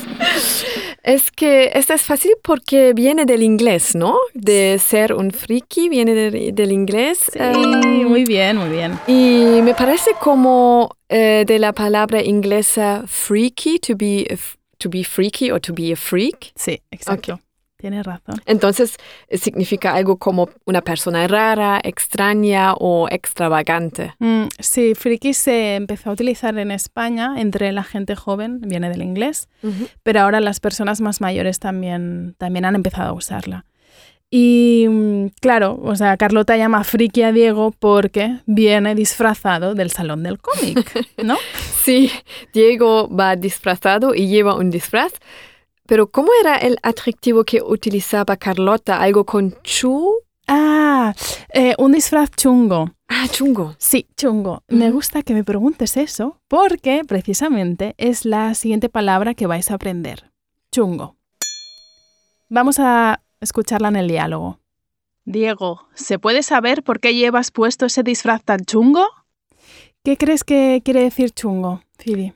Es 1.03 1.31
que 1.31 1.71
esta 1.75 1.93
es 1.95 2.01
fácil 2.03 2.31
porque 2.43 2.93
viene 2.93 3.25
del 3.25 3.43
inglés, 3.43 3.95
¿no? 3.95 4.17
De 4.33 4.79
ser 4.79 5.13
un 5.13 5.31
friki 5.31 5.89
viene 5.89 6.13
de- 6.13 6.51
del 6.51 6.71
inglés. 6.71 7.19
Sí, 7.31 7.39
em, 7.39 8.07
muy 8.07 8.23
bien, 8.25 8.57
muy 8.57 8.69
bien. 8.69 8.99
Y 9.07 9.61
me 9.63 9.73
parece 9.75 10.11
como 10.19 10.95
eh, 11.09 11.43
de 11.45 11.59
la 11.59 11.73
palabra 11.73 12.23
inglesa 12.23 13.03
freaky, 13.07 13.79
to 13.79 13.93
be, 13.97 14.25
a 14.31 14.35
to 14.77 14.89
be 14.89 15.03
freaky 15.03 15.51
o 15.51 15.59
to 15.59 15.73
be 15.73 15.91
a 15.93 15.95
freak. 15.95 16.51
Sí, 16.55 16.79
exacto. 16.89 17.39
Tienes 17.81 18.05
razón. 18.05 18.35
Entonces 18.45 18.95
eh, 19.27 19.39
significa 19.39 19.95
algo 19.95 20.17
como 20.17 20.49
una 20.65 20.81
persona 20.81 21.27
rara, 21.27 21.79
extraña 21.83 22.73
o 22.75 23.07
extravagante. 23.09 24.13
Mm, 24.19 24.43
sí, 24.59 24.93
friki 24.93 25.33
se 25.33 25.75
empezó 25.75 26.11
a 26.11 26.13
utilizar 26.13 26.55
en 26.59 26.69
España 26.69 27.33
entre 27.37 27.71
la 27.71 27.83
gente 27.83 28.15
joven, 28.15 28.61
viene 28.61 28.89
del 28.89 29.01
inglés, 29.01 29.49
pero 30.03 30.21
ahora 30.21 30.39
las 30.39 30.59
personas 30.59 31.01
más 31.01 31.21
mayores 31.21 31.59
también, 31.59 32.35
también 32.37 32.65
han 32.65 32.75
empezado 32.75 33.09
a 33.09 33.13
usarla. 33.13 33.65
Y 34.33 34.85
mm, 34.87 35.27
claro, 35.41 35.77
o 35.83 35.93
sea, 35.95 36.15
Carlota 36.15 36.55
llama 36.55 36.85
friki 36.85 37.21
a 37.23 37.33
Diego 37.33 37.71
porque 37.77 38.37
viene 38.45 38.95
disfrazado 38.95 39.75
del 39.75 39.91
salón 39.91 40.23
del 40.23 40.39
cómic, 40.39 41.07
¿no? 41.21 41.37
Sí, 41.83 42.11
Diego 42.53 43.09
va 43.09 43.35
disfrazado 43.35 44.13
y 44.13 44.27
lleva 44.27 44.55
un 44.55 44.69
disfraz. 44.69 45.13
Pero 45.91 46.09
¿cómo 46.09 46.29
era 46.39 46.55
el 46.55 46.77
adjetivo 46.83 47.43
que 47.43 47.61
utilizaba 47.61 48.37
Carlota? 48.37 49.01
¿Algo 49.01 49.25
con 49.25 49.57
chu? 49.61 50.09
Ah, 50.47 51.13
eh, 51.53 51.75
un 51.79 51.91
disfraz 51.91 52.31
chungo. 52.31 52.91
Ah, 53.09 53.27
chungo. 53.29 53.75
Sí, 53.77 54.07
chungo. 54.15 54.63
Me 54.69 54.89
gusta 54.89 55.21
que 55.21 55.33
me 55.33 55.43
preguntes 55.43 55.97
eso 55.97 56.39
porque 56.47 57.01
precisamente 57.05 57.93
es 57.97 58.23
la 58.23 58.53
siguiente 58.53 58.87
palabra 58.87 59.33
que 59.33 59.47
vais 59.47 59.69
a 59.69 59.73
aprender. 59.73 60.31
Chungo. 60.71 61.17
Vamos 62.47 62.79
a 62.79 63.21
escucharla 63.41 63.89
en 63.89 63.97
el 63.97 64.07
diálogo. 64.07 64.59
Diego, 65.25 65.89
¿se 65.93 66.17
puede 66.19 66.41
saber 66.41 66.83
por 66.83 67.01
qué 67.01 67.15
llevas 67.15 67.51
puesto 67.51 67.87
ese 67.87 68.01
disfraz 68.01 68.41
tan 68.45 68.61
chungo? 68.61 69.05
¿Qué 70.05 70.15
crees 70.15 70.45
que 70.45 70.81
quiere 70.85 71.01
decir 71.01 71.31
chungo, 71.31 71.81
Phoebe? 71.97 72.33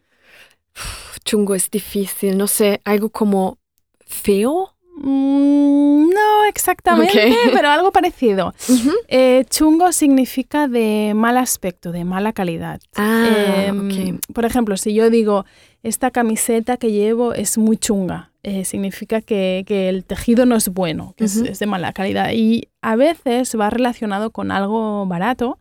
Chungo 1.23 1.55
es 1.55 1.71
difícil, 1.71 2.37
no 2.37 2.47
sé, 2.47 2.81
algo 2.85 3.09
como 3.09 3.57
feo. 4.05 4.71
Mm, 4.97 6.09
no 6.09 6.45
exactamente, 6.45 7.35
pero 7.53 7.69
algo 7.69 7.91
parecido. 7.91 8.53
Eh, 9.07 9.43
chungo 9.49 9.91
significa 9.91 10.67
de 10.67 11.13
mal 11.15 11.37
aspecto, 11.37 11.91
de 11.91 12.05
mala 12.05 12.31
calidad. 12.31 12.79
Ah, 12.95 13.65
Em. 13.67 14.19
Por 14.33 14.45
ejemplo, 14.45 14.77
si 14.77 14.93
yo 14.93 15.09
digo, 15.09 15.45
esta 15.83 16.11
camiseta 16.11 16.77
que 16.77 16.91
llevo 16.91 17.33
es 17.33 17.57
muy 17.57 17.77
chunga, 17.77 18.31
eh, 18.43 18.63
significa 18.63 19.21
que, 19.21 19.63
que 19.67 19.89
el 19.89 20.05
tejido 20.05 20.45
no 20.45 20.55
es 20.55 20.69
bueno, 20.69 21.13
que 21.17 21.25
es, 21.25 21.59
de 21.59 21.65
mala 21.65 21.91
calidad. 21.93 22.31
Y 22.31 22.69
a 22.81 22.95
veces 22.95 23.55
va 23.59 23.69
relacionado 23.69 24.29
con 24.29 24.51
algo 24.51 25.05
barato, 25.07 25.59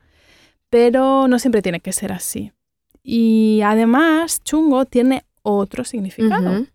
pero 0.71 1.27
no 1.29 1.39
siempre 1.39 1.63
tiene 1.63 1.81
que 1.81 1.93
ser 1.93 2.13
así. 2.13 2.53
Y 3.07 3.61
además, 3.63 4.43
chungo 4.43 4.87
tiene 4.87 5.25
otro 5.43 5.85
significado. 5.85 6.67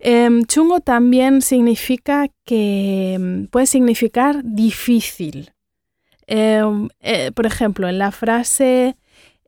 Em, 0.00 0.44
chungo 0.44 0.80
también 0.80 1.40
significa 1.40 2.26
que 2.44 3.14
em, 3.14 3.46
puede 3.46 3.66
significar 3.66 4.42
difícil. 4.44 5.52
Em, 6.26 6.88
eh, 7.00 7.30
por 7.32 7.46
ejemplo, 7.46 7.88
en 7.88 7.98
la 7.98 8.10
frase 8.10 8.96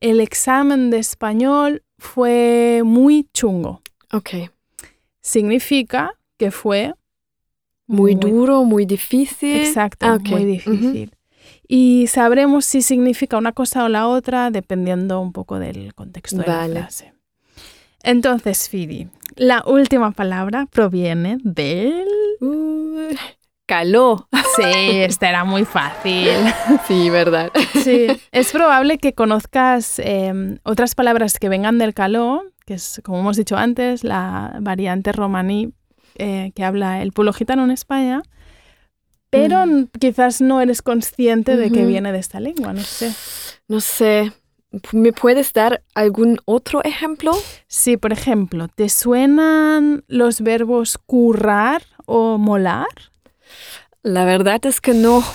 el 0.00 0.20
examen 0.20 0.90
de 0.90 0.98
español 0.98 1.82
fue 1.98 2.82
muy 2.84 3.28
chungo. 3.34 3.82
Ok. 4.12 4.30
Significa 5.20 6.14
que 6.36 6.50
fue 6.50 6.94
Muy, 7.86 8.14
duro, 8.14 8.64
muy 8.64 8.86
difícil. 8.86 9.56
Exacto, 9.56 10.06
Ah, 10.06 10.14
ok. 10.14 10.28
muy 10.30 10.44
difícil. 10.44 11.13
Y 11.66 12.06
sabremos 12.08 12.64
si 12.64 12.82
significa 12.82 13.36
una 13.38 13.52
cosa 13.52 13.84
o 13.84 13.88
la 13.88 14.06
otra 14.06 14.50
dependiendo 14.50 15.20
un 15.20 15.32
poco 15.32 15.58
del 15.58 15.94
contexto 15.94 16.38
de 16.38 16.44
Vale. 16.44 16.74
la 16.74 16.80
frase. 16.80 17.14
Entonces, 18.02 18.68
Fidi, 18.68 19.08
la 19.36 19.62
última 19.66 20.10
palabra 20.10 20.66
proviene 20.66 21.38
del... 21.42 22.04
Uh, 22.40 23.14
caló. 23.66 24.28
Sí, 24.56 24.62
esta 24.62 25.28
era 25.28 25.44
muy 25.44 25.64
fácil. 25.64 26.28
Sí, 26.86 27.08
verdad. 27.10 27.50
Sí, 27.82 28.06
es 28.32 28.52
probable 28.52 28.98
que 28.98 29.14
conozcas 29.14 29.98
eh, 29.98 30.58
otras 30.64 30.94
palabras 30.94 31.38
que 31.38 31.48
vengan 31.48 31.78
del 31.78 31.94
caló, 31.94 32.44
que 32.66 32.74
es, 32.74 33.00
como 33.04 33.20
hemos 33.20 33.36
dicho 33.36 33.56
antes, 33.56 34.04
la 34.04 34.56
variante 34.60 35.12
romaní 35.12 35.72
eh, 36.16 36.52
que 36.54 36.64
habla 36.64 37.02
el 37.02 37.12
pueblo 37.12 37.32
gitano 37.32 37.64
en 37.64 37.70
España, 37.70 38.22
pero 39.34 39.66
Mm. 39.66 39.88
quizás 39.98 40.40
no 40.40 40.60
eres 40.60 40.82
consciente 40.82 41.56
de 41.56 41.70
que 41.70 41.84
viene 41.84 42.12
de 42.12 42.18
esta 42.18 42.40
lengua, 42.40 42.72
no 42.72 42.82
sé. 42.82 43.12
No 43.68 43.80
sé. 43.80 44.32
¿Me 44.92 45.12
puedes 45.12 45.52
dar 45.52 45.82
algún 45.94 46.38
otro 46.46 46.82
ejemplo? 46.84 47.32
Sí, 47.68 47.96
por 47.96 48.12
ejemplo, 48.12 48.66
¿te 48.68 48.88
suenan 48.88 50.02
los 50.08 50.40
verbos 50.40 50.98
currar 50.98 51.82
o 52.06 52.38
molar? 52.38 52.88
La 54.02 54.24
verdad 54.24 54.64
es 54.66 54.80
que 54.80 54.94
no. 54.94 55.22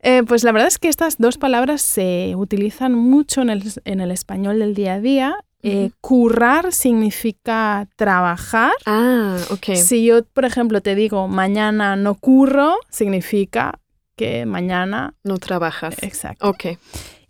Eh, 0.00 0.22
pues 0.24 0.44
la 0.44 0.52
verdad 0.52 0.68
es 0.68 0.78
que 0.78 0.86
estas 0.88 1.16
dos 1.18 1.38
palabras 1.38 1.82
se 1.82 2.34
utilizan 2.36 2.94
mucho 2.94 3.42
en 3.42 3.50
el, 3.50 3.64
en 3.84 4.00
el 4.00 4.12
español 4.12 4.60
del 4.60 4.72
día 4.72 4.94
a 4.94 5.00
día. 5.00 5.34
Eh, 5.62 5.90
currar 6.00 6.72
significa 6.72 7.88
trabajar. 7.96 8.72
Ah, 8.86 9.36
ok. 9.50 9.74
Si 9.74 10.04
yo, 10.04 10.22
por 10.24 10.44
ejemplo, 10.44 10.80
te 10.80 10.94
digo 10.94 11.26
mañana 11.28 11.96
no 11.96 12.14
curro, 12.14 12.76
significa 12.90 13.78
que 14.16 14.46
mañana... 14.46 15.14
No 15.24 15.38
trabajas. 15.38 15.96
Exacto. 16.02 16.48
Ok. 16.48 16.78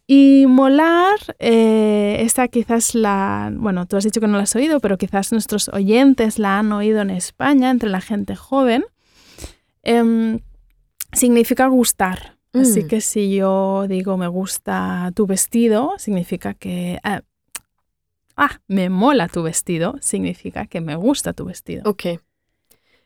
Y 0.07 0.47
molar, 0.47 1.19
eh, 1.39 2.19
esta 2.21 2.49
quizás 2.49 2.95
la... 2.95 3.51
Bueno, 3.55 3.87
tú 3.87 3.97
has 3.97 4.05
dicho 4.05 4.21
que 4.21 4.27
no 4.27 4.37
la 4.39 4.45
has 4.45 4.57
oído, 4.57 4.81
pero 4.81 4.97
quizás 4.99 5.33
nuestros 5.33 5.69
oyentes 5.69 6.39
la 6.39 6.59
han 6.59 6.73
oído 6.73 7.01
en 7.03 7.11
España, 7.11 7.71
entre 7.71 7.91
la 7.91 8.01
gente 8.01 8.37
joven. 8.37 8.85
Em, 9.83 10.41
significa 11.13 11.67
gustar. 11.67 12.37
Así 12.55 12.85
Mm. 12.85 12.89
que 12.89 13.01
si 13.03 13.35
yo 13.37 13.87
digo 13.89 14.17
me 14.17 14.29
gusta 14.29 15.13
tu 15.15 15.27
vestido, 15.27 15.93
significa 15.99 16.55
que... 16.55 16.99
ah, 17.05 17.21
ah, 18.39 18.61
me 18.69 18.89
mola 18.89 19.29
tu 19.29 19.43
vestido, 19.43 19.97
significa 20.01 20.67
que 20.67 20.81
me 20.81 20.97
gusta 20.97 21.33
tu 21.35 21.45
vestido. 21.45 21.83
Ok. 21.85 22.21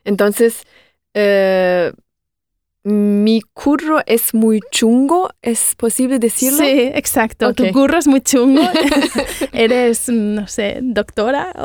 Entonces, 0.05 0.65
eh, 1.13 1.91
mi 2.83 3.41
curro 3.53 4.01
es 4.05 4.33
muy 4.33 4.59
chungo. 4.71 5.29
¿Es 5.41 5.75
posible 5.75 6.19
decirlo? 6.19 6.59
Sí, 6.59 6.91
exacto. 6.93 7.49
Ok. 7.49 7.55
Tu 7.55 7.71
curro 7.71 7.97
es 7.97 8.07
muy 8.07 8.21
chungo. 8.21 8.61
Eres, 9.53 10.09
no 10.09 10.47
sé, 10.47 10.79
doctora. 10.81 11.53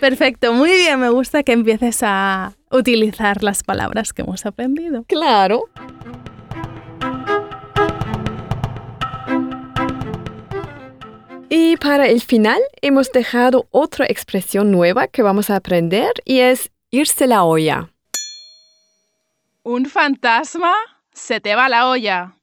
Perfecto, 0.00 0.52
muy 0.54 0.70
bien. 0.70 1.00
Me 1.00 1.10
gusta 1.10 1.42
que 1.42 1.52
empieces 1.52 1.98
a 2.02 2.54
utilizar 2.70 3.42
las 3.42 3.62
palabras 3.62 4.12
que 4.12 4.22
hemos 4.22 4.46
aprendido. 4.46 5.04
Claro. 5.04 5.64
Y 11.48 11.76
para 11.76 12.08
el 12.08 12.20
final 12.20 12.60
hemos 12.82 13.12
dejado 13.12 13.68
otra 13.70 14.06
expresión 14.06 14.72
nueva 14.72 15.06
que 15.06 15.22
vamos 15.22 15.48
a 15.48 15.56
aprender 15.56 16.10
y 16.24 16.40
es 16.40 16.70
irse 16.90 17.26
la 17.26 17.44
olla. 17.44 17.90
¿Un 19.62 19.86
fantasma? 19.86 20.72
Se 21.12 21.40
te 21.40 21.54
va 21.54 21.68
la 21.68 21.88
olla. 21.88 22.36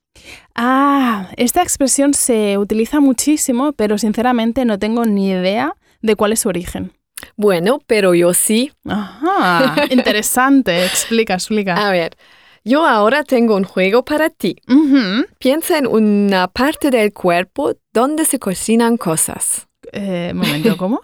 Ah, 0.55 1.29
esta 1.35 1.61
expresión 1.61 2.13
se 2.13 2.57
utiliza 2.57 2.99
muchísimo, 3.01 3.73
pero 3.73 3.97
sinceramente 3.97 4.63
no 4.63 4.79
tengo 4.79 5.05
ni 5.05 5.29
idea 5.29 5.75
de 6.01 6.15
cuál 6.15 6.31
es 6.31 6.41
su 6.41 6.49
origen. 6.49 6.93
Bueno, 7.35 7.79
pero 7.87 8.13
yo 8.13 8.33
sí. 8.33 8.71
Ajá, 8.87 9.85
interesante. 9.89 10.85
Explica, 10.85 11.33
explica. 11.33 11.75
A 11.75 11.91
ver, 11.91 12.15
yo 12.63 12.85
ahora 12.85 13.23
tengo 13.23 13.55
un 13.55 13.63
juego 13.63 14.05
para 14.05 14.29
ti. 14.29 14.57
Ujú. 14.67 15.25
Piensa 15.39 15.77
en 15.77 15.87
una 15.87 16.47
parte 16.47 16.91
del 16.91 17.13
cuerpo 17.13 17.73
donde 17.91 18.25
se 18.25 18.39
cocinan 18.39 18.97
cosas. 18.97 19.67
Eh, 19.91 20.31
momento, 20.33 20.75
¿cómo? 20.77 21.01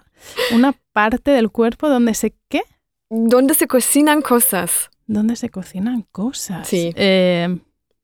Una 0.53 0.73
parte 0.93 1.31
del 1.31 1.49
cuerpo 1.51 1.89
donde 1.89 2.13
se... 2.13 2.33
¿Qué? 2.49 2.61
¿Dónde 3.09 3.53
se 3.53 3.67
cocinan 3.67 4.21
cosas? 4.21 4.89
¿Dónde 5.07 5.35
se 5.35 5.49
cocinan 5.49 6.05
cosas? 6.11 6.67
Sí. 6.67 6.93
Eh, 6.95 7.57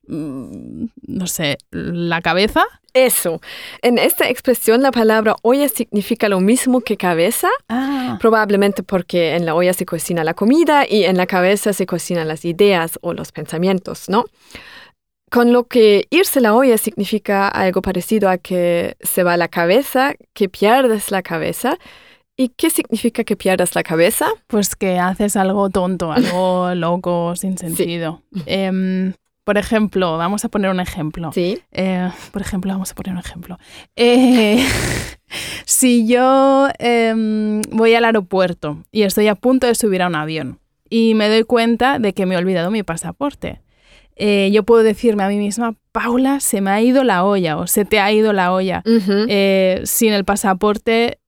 no 0.08 1.28
sé, 1.28 1.58
la 1.72 2.22
cabeza. 2.22 2.64
Eso. 2.94 3.42
En 3.82 3.98
esta 3.98 4.30
expresión 4.30 4.82
la 4.82 4.92
palabra 4.92 5.36
olla 5.42 5.68
significa 5.68 6.30
lo 6.30 6.40
mismo 6.40 6.80
que 6.82 6.96
cabeza, 6.96 7.50
Ah, 7.68 8.18
probablemente 8.22 8.84
porque 8.84 9.36
en 9.36 9.46
la 9.46 9.54
olla 9.54 9.74
se 9.74 9.86
cocina 9.86 10.24
la 10.24 10.34
comida 10.34 10.86
y 10.90 11.04
en 11.04 11.18
la 11.18 11.26
cabeza 11.26 11.74
se 11.74 11.86
cocinan 11.86 12.28
las 12.30 12.46
ideas 12.46 12.98
o 13.02 13.14
los 13.14 13.32
pensamientos, 13.34 14.08
¿no? 14.08 14.24
Con 15.30 15.52
lo 15.52 15.66
que 15.66 16.06
irse 16.12 16.40
la 16.40 16.54
olla 16.54 16.78
significa 16.78 17.50
algo 17.50 17.82
parecido 17.82 18.30
a 18.30 18.38
que 18.38 18.96
se 19.02 19.24
va 19.24 19.36
la 19.36 19.50
cabeza, 19.50 20.14
que 20.34 20.48
pierdes 20.48 21.12
la 21.12 21.22
cabeza. 21.22 21.78
¿Y 22.38 22.50
qué 22.50 22.70
significa 22.70 23.24
que 23.24 23.36
pierdas 23.36 23.76
la 23.76 23.84
cabeza? 23.84 24.28
pues 24.48 24.76
que 24.76 25.00
haces 25.00 25.36
algo 25.36 25.70
tonto, 25.70 26.12
algo 26.12 26.74
loco, 26.76 27.36
sin 27.36 27.58
sentido. 27.58 28.22
Em, 28.46 29.14
por 29.46 29.58
ejemplo, 29.58 30.18
vamos 30.18 30.44
a 30.44 30.50
poner 30.50 30.70
un 30.72 30.82
ejemplo. 30.82 31.32
Sí. 31.32 31.62
Eh, 31.72 32.10
por 32.34 32.42
ejemplo, 32.42 32.74
vamos 32.74 32.92
a 32.92 32.96
poner 32.96 33.14
un 33.14 33.20
ejemplo. 33.20 33.58
Eh, 33.96 34.66
si 35.66 36.06
yo 36.08 36.68
em, 36.80 37.62
voy 37.72 37.94
al 37.96 38.04
aeropuerto 38.06 38.84
y 38.92 39.04
estoy 39.04 39.28
a 39.30 39.36
punto 39.36 39.68
de 39.68 39.76
subir 39.76 40.02
a 40.02 40.08
un 40.08 40.16
avión 40.16 40.60
y 40.90 41.14
me 41.14 41.30
doy 41.30 41.44
cuenta 41.44 42.00
de 42.00 42.14
que 42.14 42.26
me 42.26 42.36
he 42.36 42.38
olvidado 42.38 42.72
mi 42.72 42.84
pasaporte, 42.84 43.62
eh, 44.18 44.50
yo 44.54 44.64
puedo 44.64 44.84
decirme 44.84 45.24
a 45.24 45.28
mí 45.30 45.38
misma, 45.38 45.76
Paula, 45.92 46.40
se 46.40 46.62
me 46.62 46.72
ha 46.72 46.82
ido 46.82 47.04
la 47.04 47.24
olla 47.24 47.58
o 47.58 47.68
se 47.68 47.86
te 47.86 48.00
ha 48.00 48.12
ido 48.12 48.34
la 48.34 48.52
olla. 48.54 48.82
Eh, 48.86 49.82
sin 49.86 50.14
el 50.14 50.26
pasaporte 50.26 51.20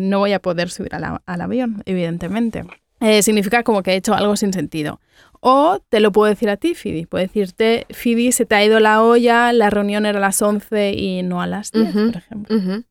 no 0.00 0.18
voy 0.18 0.32
a 0.32 0.40
poder 0.40 0.70
subir 0.70 0.90
la- 0.92 1.22
al 1.24 1.40
avión, 1.40 1.82
evidentemente. 1.86 2.64
Eh, 3.02 3.22
significa 3.22 3.62
como 3.62 3.82
que 3.82 3.92
he 3.92 3.96
hecho 3.96 4.14
algo 4.14 4.36
sin 4.36 4.52
sentido. 4.52 5.00
O 5.40 5.80
te 5.88 5.98
lo 5.98 6.12
puedo 6.12 6.30
decir 6.30 6.48
a 6.50 6.56
ti, 6.56 6.74
Fidi. 6.76 7.04
Puedo 7.04 7.22
decirte, 7.24 7.86
Fidi, 7.90 8.30
se 8.30 8.46
te 8.46 8.54
ha 8.54 8.64
ido 8.64 8.78
la 8.78 9.02
olla, 9.02 9.52
la 9.52 9.70
reunión 9.70 10.06
era 10.06 10.18
a 10.18 10.20
las 10.20 10.40
11 10.40 10.92
y 10.92 11.22
no 11.24 11.42
a 11.42 11.46
las 11.48 11.72
10, 11.72 11.88
Ujú. 11.94 12.06
por 12.12 12.16
ejemplo. 12.16 12.56
Ujú. 12.56 12.84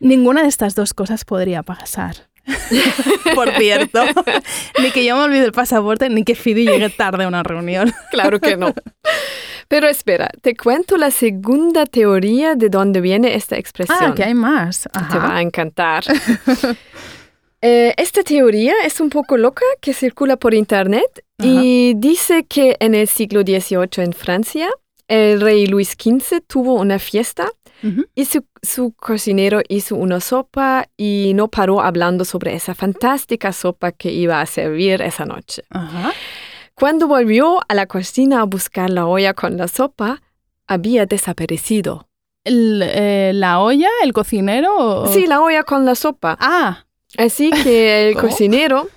Ninguna 0.00 0.42
de 0.42 0.48
estas 0.48 0.74
dos 0.74 0.92
cosas 0.92 1.24
podría 1.24 1.62
pasar. 1.62 2.16
por 3.36 3.50
cierto, 3.52 4.02
ni 4.82 4.90
que 4.90 5.04
yo 5.04 5.16
me 5.16 5.22
olvide 5.22 5.44
el 5.44 5.52
pasaporte, 5.52 6.10
ni 6.10 6.24
que 6.24 6.34
Fidi 6.34 6.66
llegue 6.66 6.90
tarde 6.90 7.24
a 7.24 7.28
una 7.28 7.42
reunión. 7.42 7.92
Claro 8.10 8.38
que 8.40 8.56
no. 8.56 8.74
Pero 9.68 9.88
espera, 9.88 10.28
te 10.42 10.54
cuento 10.54 10.98
la 10.98 11.10
segunda 11.10 11.86
teoría 11.86 12.54
de 12.56 12.68
dónde 12.68 13.00
viene 13.00 13.34
esta 13.36 13.56
expresión. 13.56 13.96
Ah, 13.98 14.12
que 14.14 14.24
hay 14.24 14.34
más. 14.34 14.82
Te 14.92 15.16
va 15.18 15.24
Ajá. 15.24 15.36
a 15.36 15.40
encantar. 15.42 16.04
Eh, 17.62 17.94
esta 17.96 18.22
teoría 18.24 18.74
es 18.84 19.00
un 19.00 19.08
poco 19.08 19.36
loca 19.36 19.64
que 19.80 19.94
circula 19.94 20.36
por 20.36 20.52
internet 20.52 21.24
y 21.40 21.94
dice 21.96 22.44
que 22.44 22.76
en 22.80 22.94
el 22.94 23.06
siglo 23.08 23.42
XVIII 23.42 24.04
en 24.04 24.12
Francia, 24.12 24.68
el 25.08 25.40
rey 25.40 25.66
Luis 25.66 25.90
XV 25.92 26.40
tuvo 26.46 26.74
una 26.74 26.98
fiesta 26.98 27.48
y 28.14 28.24
su, 28.26 28.44
su 28.62 28.92
cocinero 28.94 29.60
hizo 29.68 29.96
una 29.96 30.20
sopa 30.20 30.88
y 30.96 31.32
no 31.34 31.48
paró 31.48 31.80
hablando 31.80 32.24
sobre 32.24 32.54
esa 32.54 32.74
fantástica 32.76 33.52
sopa 33.52 33.90
que 33.90 34.12
iba 34.12 34.40
a 34.40 34.46
servir 34.46 35.02
esa 35.02 35.24
noche. 35.24 35.62
Ajá. 35.70 36.12
Cuando 36.74 37.08
volvió 37.08 37.60
a 37.68 37.74
la 37.74 37.86
cocina 37.86 38.40
a 38.40 38.44
buscar 38.44 38.88
la 38.90 39.06
olla 39.06 39.34
con 39.34 39.56
la 39.56 39.66
sopa, 39.66 40.22
había 40.68 41.06
desaparecido. 41.06 42.08
El, 42.44 42.82
eh, 42.84 43.32
¿La 43.34 43.58
olla? 43.60 43.88
¿El 44.04 44.12
cocinero? 44.12 44.76
o- 44.76 45.06
Sí, 45.08 45.26
la 45.26 45.40
olla 45.40 45.64
con 45.64 45.84
la 45.84 45.94
sopa. 45.96 46.36
Ah, 46.40 46.86
Así 47.18 47.50
que 47.50 48.08
el 48.08 48.16
cocinero, 48.16 48.88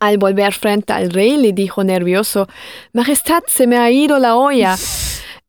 al 0.00 0.18
volver 0.18 0.52
frente 0.52 0.92
al 0.92 1.10
rey, 1.10 1.36
le 1.36 1.52
dijo 1.52 1.84
nervioso, 1.84 2.48
Majestad, 2.92 3.42
se 3.46 3.66
me 3.66 3.76
ha 3.76 3.90
ido 3.90 4.18
la 4.18 4.36
olla. 4.36 4.76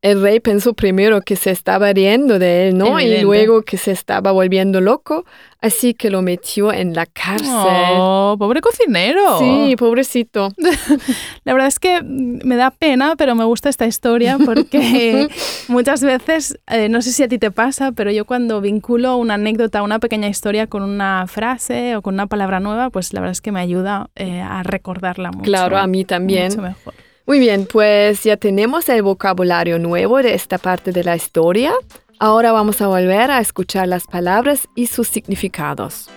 El 0.08 0.22
rey 0.22 0.40
pensó 0.40 0.74
primero 0.74 1.22
que 1.22 1.36
se 1.36 1.52
estaba 1.52 1.92
riendo 1.92 2.40
de 2.40 2.70
él, 2.70 2.78
¿no? 2.78 2.98
Evidente. 2.98 3.20
Y 3.20 3.24
luego 3.24 3.64
que 3.64 3.78
se 3.78 3.92
estaba 3.92 4.32
volviendo 4.32 4.80
loco, 4.80 5.26
así 5.60 5.94
que 5.94 6.10
lo 6.10 6.22
metió 6.22 6.72
en 6.72 6.94
la 6.94 7.06
cárcel. 7.06 7.50
Oh, 7.52 8.38
pobre 8.40 8.62
cocinero. 8.62 9.38
Sí, 9.38 9.76
pobrecito. 9.78 10.54
La 11.44 11.52
verdad 11.52 11.68
es 11.68 11.80
que 11.80 12.02
me 12.04 12.56
da 12.56 12.72
pena, 12.72 13.16
pero 13.18 13.36
me 13.36 13.44
gusta 13.44 13.68
esta 13.68 13.86
historia 13.86 14.38
porque 14.44 15.28
muchas 15.68 16.02
veces, 16.04 16.58
eh, 16.68 16.88
no 16.88 17.02
sé 17.02 17.12
si 17.12 17.24
a 17.24 17.28
ti 17.28 17.38
te 17.38 17.52
pasa, 17.52 17.92
pero 17.92 18.10
yo 18.10 18.24
cuando 18.24 18.62
vinculo 18.62 19.18
una 19.18 19.34
anécdota, 19.34 19.84
una 19.84 20.00
pequeña 20.00 20.30
historia 20.30 20.68
con 20.68 20.84
una 20.84 21.26
frase 21.28 21.98
o 21.98 22.02
con 22.02 22.14
una 22.14 22.28
palabra 22.28 22.62
nueva, 22.62 22.90
pues 22.92 23.12
la 23.14 23.20
verdad 23.20 23.34
es 23.34 23.42
que 23.42 23.52
me 23.52 23.60
ayuda 23.60 24.10
eh, 24.16 24.40
a 24.40 24.64
recordarla 24.64 25.32
mucho. 25.32 25.44
Claro, 25.44 25.78
a 25.78 25.86
mí 25.86 26.06
también. 26.06 26.48
Mucho 26.48 26.62
mejor. 26.62 27.07
Muy 27.28 27.40
bien, 27.40 27.68
pues 27.70 28.24
ya 28.24 28.38
tenemos 28.38 28.88
el 28.88 29.02
vocabulario 29.02 29.80
nuevo 29.80 30.24
de 30.24 30.34
esta 30.34 30.58
parte 30.58 30.94
de 30.94 31.04
la 31.04 31.18
historia. 31.18 31.74
Ahora 32.20 32.54
vamos 32.54 32.82
a 32.82 32.88
volver 32.88 33.30
a 33.32 33.42
escuchar 33.42 33.90
las 33.90 34.08
palabras 34.08 34.70
y 34.76 34.88
sus 34.88 35.10
significados. 35.10 36.10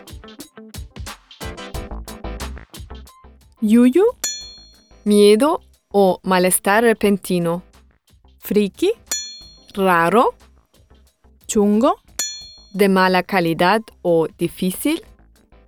Yuyu, 3.61 4.05
Miedo 5.03 5.62
o 5.88 6.20
malestar 6.23 6.85
repentino. 6.85 7.64
friki, 8.38 8.92
Raro, 9.75 10.35
chungo, 11.49 11.96
de 12.73 12.88
mala 12.88 13.25
calidad 13.25 13.83
o 14.03 14.29
difícil. 14.38 15.03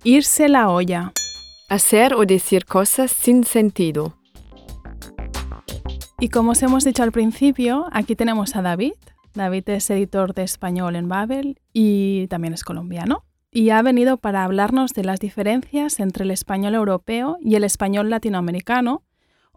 irse 0.05 0.47
la 0.47 0.69
olla. 0.69 1.11
Hacer 1.67 2.13
o 2.13 2.25
decir 2.25 2.65
cosas 2.65 3.11
sin 3.11 3.43
sentido. 3.43 4.13
Y 6.23 6.29
como 6.29 6.51
os 6.51 6.63
hemos 6.63 6.85
dicho 6.85 7.03
al 7.03 7.11
principio, 7.11 7.85
aquí 7.91 8.15
tenemos 8.15 8.55
a 8.55 8.61
David. 8.61 8.93
David 9.33 9.67
es 9.67 9.89
editor 9.89 10.33
de 10.33 10.43
español 10.43 10.95
en 10.95 11.09
Babel 11.09 11.59
y 11.73 12.27
también 12.27 12.53
es 12.53 12.63
colombiano. 12.63 13.25
Y 13.51 13.71
ha 13.71 13.81
venido 13.81 14.15
para 14.15 14.45
hablarnos 14.45 14.93
de 14.93 15.03
las 15.03 15.19
diferencias 15.19 15.99
entre 15.99 16.23
el 16.23 16.31
español 16.31 16.75
europeo 16.75 17.35
y 17.41 17.55
el 17.55 17.65
español 17.65 18.09
latinoamericano 18.09 19.03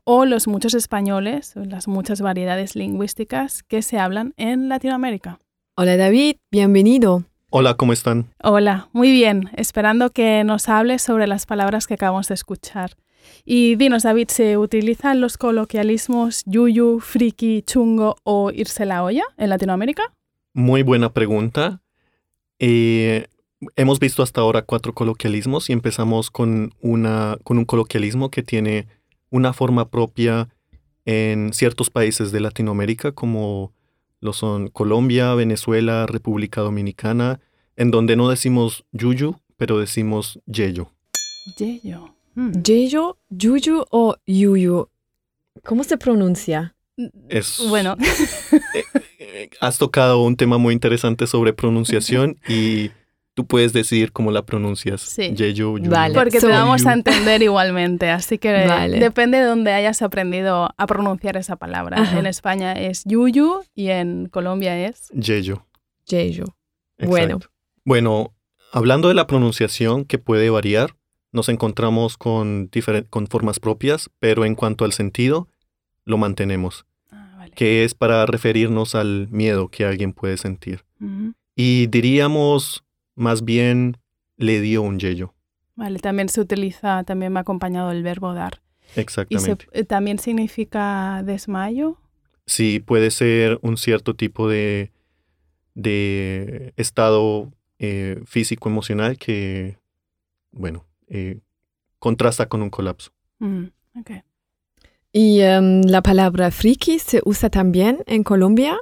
o 0.02 0.24
los 0.24 0.48
muchos 0.48 0.74
españoles, 0.74 1.52
las 1.54 1.86
muchas 1.86 2.20
variedades 2.20 2.74
lingüísticas 2.74 3.62
que 3.62 3.80
se 3.80 4.00
hablan 4.00 4.34
en 4.36 4.68
Latinoamérica. 4.68 5.38
Hola 5.76 5.96
David, 5.96 6.38
bienvenido. 6.50 7.22
Hola, 7.50 7.74
¿cómo 7.74 7.92
están? 7.92 8.34
Hola, 8.42 8.88
muy 8.92 9.12
bien, 9.12 9.50
esperando 9.54 10.10
que 10.10 10.42
nos 10.42 10.68
hables 10.68 11.00
sobre 11.00 11.28
las 11.28 11.46
palabras 11.46 11.86
que 11.86 11.94
acabamos 11.94 12.26
de 12.26 12.34
escuchar. 12.34 12.96
Y 13.44 13.76
dinos, 13.76 14.02
David, 14.02 14.28
¿se 14.28 14.58
utilizan 14.58 15.20
los 15.20 15.38
coloquialismos 15.38 16.42
yuyu, 16.46 17.00
friki, 17.00 17.62
chungo 17.62 18.16
o 18.24 18.50
irse 18.50 18.84
la 18.86 19.04
olla 19.04 19.24
en 19.36 19.50
Latinoamérica? 19.50 20.12
Muy 20.52 20.82
buena 20.82 21.12
pregunta. 21.12 21.80
Eh, 22.58 23.26
hemos 23.76 23.98
visto 24.00 24.22
hasta 24.22 24.40
ahora 24.40 24.62
cuatro 24.62 24.94
coloquialismos 24.94 25.70
y 25.70 25.72
empezamos 25.72 26.30
con, 26.30 26.74
una, 26.80 27.38
con 27.44 27.58
un 27.58 27.64
coloquialismo 27.64 28.30
que 28.30 28.42
tiene 28.42 28.86
una 29.30 29.52
forma 29.52 29.90
propia 29.90 30.48
en 31.04 31.52
ciertos 31.52 31.90
países 31.90 32.32
de 32.32 32.40
Latinoamérica, 32.40 33.12
como 33.12 33.72
lo 34.20 34.32
son 34.32 34.68
Colombia, 34.68 35.34
Venezuela, 35.34 36.06
República 36.06 36.60
Dominicana, 36.62 37.40
en 37.76 37.90
donde 37.90 38.16
no 38.16 38.28
decimos 38.28 38.84
yuyu, 38.92 39.36
pero 39.56 39.78
decimos 39.78 40.40
yeyo. 40.46 40.90
Yeyo. 41.58 42.15
Mm. 42.36 42.52
Yeyo, 42.62 43.18
yuyu 43.30 43.84
o 43.90 44.16
yuyu. 44.26 44.88
¿Cómo 45.64 45.82
se 45.84 45.96
pronuncia? 45.96 46.74
Es, 47.28 47.62
Bueno, 47.68 47.96
eh, 49.18 49.50
has 49.60 49.78
tocado 49.78 50.22
un 50.22 50.36
tema 50.36 50.56
muy 50.58 50.72
interesante 50.72 51.26
sobre 51.26 51.52
pronunciación 51.52 52.38
y 52.48 52.90
tú 53.34 53.46
puedes 53.46 53.72
decir 53.72 54.12
cómo 54.12 54.30
la 54.30 54.46
pronuncias. 54.46 55.00
Sí. 55.02 55.34
Yeyo, 55.34 55.76
yuyu. 55.78 55.90
Vale. 55.90 56.14
porque 56.14 56.40
So- 56.40 56.46
te 56.46 56.52
vamos 56.54 56.86
a 56.86 56.92
entender 56.92 57.42
igualmente, 57.42 58.08
así 58.10 58.38
que 58.38 58.66
Vale. 58.66 58.98
depende 58.98 59.38
de 59.38 59.44
donde 59.44 59.72
hayas 59.72 60.00
aprendido 60.02 60.70
a 60.76 60.86
pronunciar 60.86 61.36
esa 61.36 61.56
palabra. 61.56 62.00
Ajá. 62.00 62.18
En 62.18 62.26
España 62.26 62.72
es 62.72 63.02
yuyu 63.04 63.62
y 63.74 63.88
en 63.88 64.26
Colombia 64.28 64.86
es... 64.86 65.08
Yeyo. 65.10 65.66
Yeyo. 66.06 66.44
Bueno. 66.98 67.36
exacto. 67.36 67.50
Bueno, 67.84 68.34
hablando 68.72 69.08
de 69.08 69.14
la 69.14 69.26
pronunciación 69.26 70.04
que 70.04 70.18
puede 70.18 70.48
variar, 70.50 70.96
nos 71.32 71.48
encontramos 71.48 72.16
con, 72.16 72.70
con 73.10 73.26
formas 73.26 73.60
propias, 73.60 74.10
pero 74.18 74.44
en 74.44 74.54
cuanto 74.54 74.84
al 74.84 74.92
sentido, 74.92 75.48
lo 76.04 76.18
mantenemos, 76.18 76.86
Ah, 77.10 77.34
vale. 77.38 77.52
que 77.54 77.84
es 77.84 77.94
para 77.94 78.24
referirnos 78.26 78.94
al 78.94 79.28
miedo 79.30 79.68
que 79.68 79.84
alguien 79.84 80.12
puede 80.12 80.36
sentir. 80.36 80.84
Y 81.54 81.86
diríamos 81.88 82.84
más 83.14 83.44
bien 83.44 83.96
le 84.36 84.60
dio 84.60 84.82
un 84.82 84.98
yeyo. 84.98 85.34
Vale, 85.74 85.98
también 85.98 86.28
se 86.28 86.40
utiliza, 86.40 87.04
también 87.04 87.32
me 87.32 87.38
ha 87.40 87.42
acompañado 87.42 87.90
el 87.90 88.02
verbo 88.02 88.32
dar. 88.34 88.60
¿Y 88.90 88.94
se- 88.94 89.00
Exactamente. 89.00 89.66
eh, 89.72 89.84
también 89.84 90.18
significa 90.18 91.22
desmayo? 91.24 91.98
Sí, 92.46 92.78
puede 92.80 93.10
ser 93.10 93.58
un 93.62 93.76
cierto 93.76 94.14
tipo 94.14 94.48
de, 94.48 94.92
de 95.74 96.72
estado 96.76 97.52
eh, 97.78 98.22
físico-emocional 98.24 99.18
que, 99.18 99.78
bueno, 100.52 100.84
eh, 101.08 101.40
contrasta 101.98 102.48
con 102.48 102.62
un 102.62 102.70
colapso. 102.70 103.10
Mm, 103.38 103.64
ok. 103.98 104.10
¿Y 105.12 105.40
em, 105.40 105.82
la 105.82 106.02
palabra 106.02 106.50
friki 106.50 106.98
se 106.98 107.22
usa 107.24 107.48
también 107.50 107.98
en 108.06 108.22
Colombia? 108.22 108.78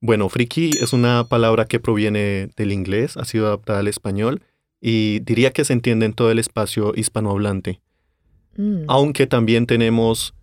Bueno, 0.00 0.28
friki 0.28 0.70
es 0.80 0.92
una 0.92 1.24
palabra 1.28 1.64
que 1.64 1.80
proviene 1.80 2.50
del 2.56 2.72
inglés, 2.72 3.16
ha 3.16 3.24
sido 3.24 3.46
adaptada 3.46 3.78
al 3.78 3.88
español 3.88 4.42
y 4.80 5.20
diría 5.20 5.52
que 5.52 5.64
se 5.64 5.72
entiende 5.72 6.06
en 6.06 6.12
todo 6.12 6.30
el 6.30 6.38
espacio 6.38 6.92
hispanohablante. 6.94 7.80
Mm. 8.56 8.84
Aunque 8.88 9.26
también 9.26 9.66
tenemos 9.66 10.34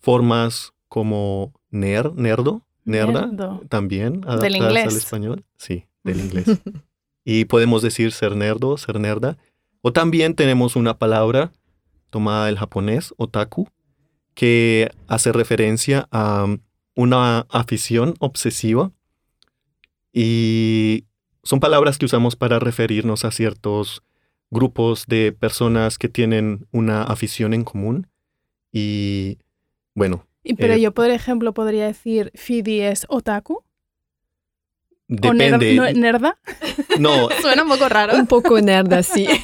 formas 0.00 0.72
como 0.88 1.52
ner, 1.70 2.14
nerdo, 2.14 2.62
nerda, 2.84 3.26
Nerdo. 3.26 3.62
también 3.68 4.22
adaptadas 4.26 4.54
inglés. 4.56 4.86
al 4.86 4.96
español. 4.96 5.44
Sí, 5.56 5.84
del 6.04 6.20
inglés. 6.20 6.46
y 7.24 7.44
podemos 7.46 7.82
decir 7.82 8.12
ser 8.12 8.36
nerdo, 8.36 8.76
ser 8.78 9.00
nerda. 9.00 9.36
O 9.80 9.92
también 9.92 10.34
tenemos 10.34 10.76
una 10.76 10.98
palabra 10.98 11.52
tomada 12.10 12.46
del 12.46 12.58
japonés, 12.58 13.14
otaku, 13.16 13.68
que 14.34 14.90
hace 15.06 15.32
referencia 15.32 16.08
a 16.10 16.46
una 16.94 17.40
afición 17.50 18.14
obsesiva. 18.18 18.92
Y 20.12 21.04
son 21.42 21.60
palabras 21.60 21.98
que 21.98 22.06
usamos 22.06 22.36
para 22.36 22.58
referirnos 22.58 23.24
a 23.24 23.30
ciertos 23.30 24.02
grupos 24.50 25.06
de 25.06 25.32
personas 25.32 25.98
que 25.98 26.08
tienen 26.08 26.66
una 26.72 27.02
afición 27.02 27.54
en 27.54 27.64
común. 27.64 28.06
Y 28.72 29.38
bueno, 29.94 30.24
Y, 30.42 30.54
pero 30.54 30.74
Eh, 30.74 30.80
yo, 30.80 30.92
por 30.92 31.10
ejemplo, 31.10 31.52
podría 31.52 31.86
decir 31.86 32.30
Fidi 32.34 32.80
es 32.80 33.06
otaku 33.08 33.64
o 35.10 35.32
ner- 35.32 35.58
depende. 35.58 35.74
no- 35.74 35.92
nerda. 35.92 36.38
No, 36.98 37.28
Suena 37.42 37.62
un 37.62 37.68
poco 37.68 37.88
raro. 37.88 38.14
Un 38.16 38.26
poco 38.26 38.60
nerda, 38.60 39.02
sí. 39.02 39.26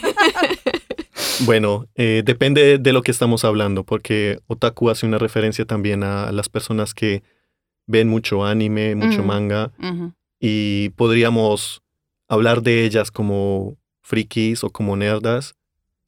Bueno, 1.40 1.87
eh, 1.96 2.22
depende 2.24 2.79
de 2.79 2.92
lo 2.92 3.03
que 3.03 3.11
estamos 3.11 3.44
hablando, 3.44 3.85
porque 3.85 4.38
otaku 4.46 4.90
hace 4.90 5.05
una 5.07 5.18
referencia 5.18 5.64
también 5.64 6.03
a 6.05 6.31
las 6.33 6.48
personas 6.48 6.94
que 6.94 7.22
ven 7.87 8.09
mucho 8.09 8.44
anime, 8.44 8.94
mucho 8.94 9.22
manga, 9.24 9.72
y 10.40 10.90
podríamos 10.90 11.83
hablar 12.29 12.62
de 12.62 12.85
ellas 12.85 13.11
como 13.11 13.77
frikis 14.03 14.62
o 14.64 14.70
como 14.70 14.96
nerdas, 14.96 15.55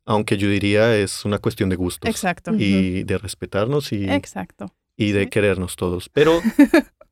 aunque 0.05 0.37
yo 0.37 0.49
diría 0.49 0.97
es 0.97 1.25
una 1.25 1.39
cuestión 1.39 1.71
de 1.71 1.77
gustos 1.77 2.09
Exacto. 2.09 2.53
y 2.57 3.03
de 3.03 3.19
respetarnos 3.19 3.93
y, 3.93 4.09
Exacto. 4.09 4.73
y 4.97 5.11
de 5.13 5.25
sí. 5.25 5.31
querernos 5.31 5.75
todos. 5.77 6.09
Pero 6.09 6.41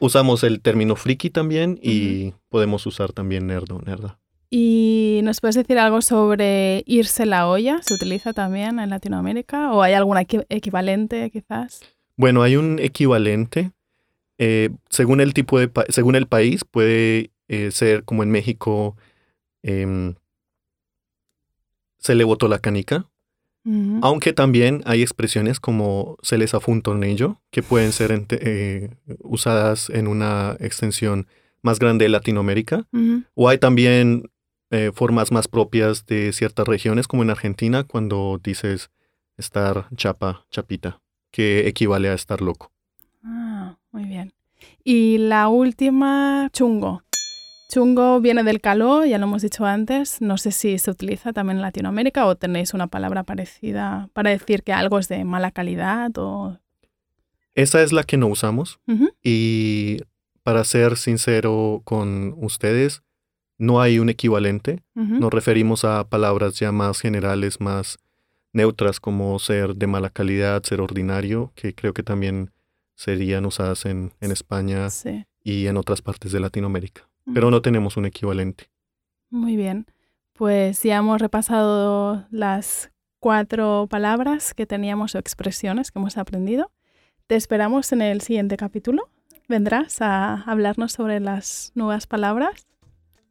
usamos 0.00 0.44
el 0.44 0.60
término 0.60 0.96
friki 0.96 1.30
también 1.30 1.78
y 1.82 2.34
podemos 2.48 2.86
usar 2.86 3.12
también 3.12 3.46
nerdo, 3.46 3.80
nerda. 3.84 4.18
¿Y 4.50 5.20
nos 5.24 5.40
puedes 5.40 5.56
decir 5.56 5.78
algo 5.78 6.00
sobre 6.02 6.82
irse 6.86 7.26
la 7.26 7.48
olla? 7.48 7.80
¿Se 7.82 7.94
utiliza 7.94 8.32
también 8.32 8.78
en 8.78 8.90
Latinoamérica? 8.90 9.72
¿O 9.72 9.82
hay 9.82 9.94
algún 9.94 10.16
equi- 10.18 10.46
equivalente 10.48 11.30
quizás? 11.30 11.80
Bueno, 12.16 12.42
hay 12.42 12.56
un 12.56 12.78
equivalente. 12.78 13.72
eh, 14.38 14.70
según 14.90 15.20
el 15.20 15.32
tipo 15.34 15.58
de 15.58 15.70
según 15.88 16.14
el 16.14 16.26
país, 16.26 16.62
puede 16.64 17.30
eh, 17.48 17.70
ser 17.70 18.04
como 18.04 18.22
en 18.22 18.30
México 18.30 18.96
em, 19.62 20.14
se 21.98 22.14
le 22.14 22.24
botó 22.24 22.46
la 22.48 22.58
canica. 22.58 23.06
Aunque 24.02 24.32
también 24.32 24.82
hay 24.86 25.02
expresiones 25.02 25.58
como 25.60 26.16
se 26.22 26.38
les 26.38 26.54
afó 26.54 26.70
un 26.72 26.82
tornillo, 26.82 27.40
que 27.50 27.62
pueden 27.62 27.92
ser 27.92 28.10
ente- 28.12 28.38
eh, 28.40 28.90
usadas 29.22 29.90
en 29.90 30.06
una 30.06 30.56
extensión 30.60 31.26
más 31.62 31.78
grande 31.78 32.04
de 32.04 32.10
Latinoamérica. 32.10 32.86
O 33.34 33.48
hay 33.48 33.58
también 33.58 34.30
eh, 34.70 34.90
formas 34.94 35.32
más 35.32 35.48
propias 35.48 36.06
de 36.06 36.32
ciertas 36.32 36.66
regiones, 36.66 37.06
como 37.08 37.22
en 37.22 37.30
Argentina, 37.30 37.84
cuando 37.84 38.40
dices 38.42 38.90
estar 39.36 39.88
chapa, 39.96 40.44
chapita, 40.50 41.00
que 41.30 41.66
equivale 41.68 42.08
a 42.08 42.14
estar 42.14 42.40
loco. 42.40 42.70
Ah, 43.24 43.76
muy 43.92 44.04
bien. 44.04 44.32
Y 44.84 45.18
la 45.18 45.48
última, 45.48 46.48
chungo. 46.52 47.02
Chungo 47.68 48.20
viene 48.20 48.44
del 48.44 48.60
caló, 48.60 49.04
ya 49.04 49.18
lo 49.18 49.24
hemos 49.26 49.42
dicho 49.42 49.64
antes. 49.64 50.20
No 50.20 50.38
sé 50.38 50.52
si 50.52 50.78
se 50.78 50.90
utiliza 50.90 51.32
también 51.32 51.56
en 51.58 51.62
Latinoamérica 51.62 52.26
o 52.26 52.36
tenéis 52.36 52.74
una 52.74 52.86
palabra 52.86 53.24
parecida 53.24 54.08
para 54.12 54.30
decir 54.30 54.62
que 54.62 54.72
algo 54.72 54.98
es 54.98 55.08
de 55.08 55.24
mala 55.24 55.50
calidad 55.50 56.10
o... 56.16 56.58
Esa 57.54 57.82
es 57.82 57.92
la 57.92 58.04
que 58.04 58.18
no 58.18 58.26
usamos. 58.28 58.78
Y 59.22 59.98
para 60.42 60.62
ser 60.64 60.96
sincero 60.96 61.80
con 61.84 62.34
ustedes, 62.36 63.02
no 63.58 63.80
hay 63.80 63.98
un 63.98 64.10
equivalente. 64.10 64.82
Nos 64.94 65.32
referimos 65.32 65.84
a 65.84 66.06
palabras 66.08 66.58
ya 66.58 66.70
más 66.70 67.00
generales, 67.00 67.60
más 67.60 67.96
neutras, 68.52 69.00
como 69.00 69.38
ser 69.38 69.74
de 69.74 69.86
mala 69.86 70.10
calidad, 70.10 70.62
ser 70.64 70.80
ordinario, 70.82 71.50
que 71.54 71.74
creo 71.74 71.94
que 71.94 72.02
también 72.02 72.50
serían 72.94 73.44
usadas 73.46 73.86
en, 73.86 74.12
en 74.20 74.30
España 74.32 74.88
Sí. 74.90 75.24
y 75.42 75.66
en 75.66 75.76
otras 75.78 76.02
partes 76.02 76.32
de 76.32 76.40
Latinoamérica. 76.40 77.05
Pero 77.32 77.50
no 77.50 77.62
tenemos 77.62 77.96
un 77.96 78.06
equivalente. 78.06 78.70
Muy 79.30 79.56
bien. 79.56 79.86
Pues 80.32 80.82
ya 80.82 80.96
hemos 80.96 81.20
repasado 81.20 82.26
las 82.30 82.90
cuatro 83.18 83.86
palabras 83.90 84.54
que 84.54 84.66
teníamos 84.66 85.14
o 85.14 85.18
expresiones 85.18 85.90
que 85.90 85.98
hemos 85.98 86.16
aprendido. 86.16 86.70
Te 87.26 87.34
esperamos 87.36 87.90
en 87.92 88.02
el 88.02 88.20
siguiente 88.20 88.56
capítulo. 88.56 89.08
¿Vendrás 89.48 90.00
a 90.00 90.42
hablarnos 90.42 90.92
sobre 90.92 91.20
las 91.20 91.72
nuevas 91.74 92.06
palabras? 92.06 92.66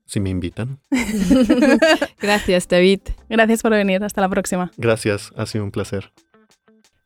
Si 0.06 0.20
me 0.20 0.30
invitan. 0.30 0.80
Gracias, 2.22 2.68
David. 2.68 3.02
Gracias 3.30 3.62
por 3.62 3.72
venir. 3.72 4.04
Hasta 4.04 4.22
la 4.22 4.30
próxima. 4.30 4.72
Gracias, 4.78 5.32
ha 5.36 5.46
sido 5.46 5.64
un 5.64 5.72
placer. 5.72 6.12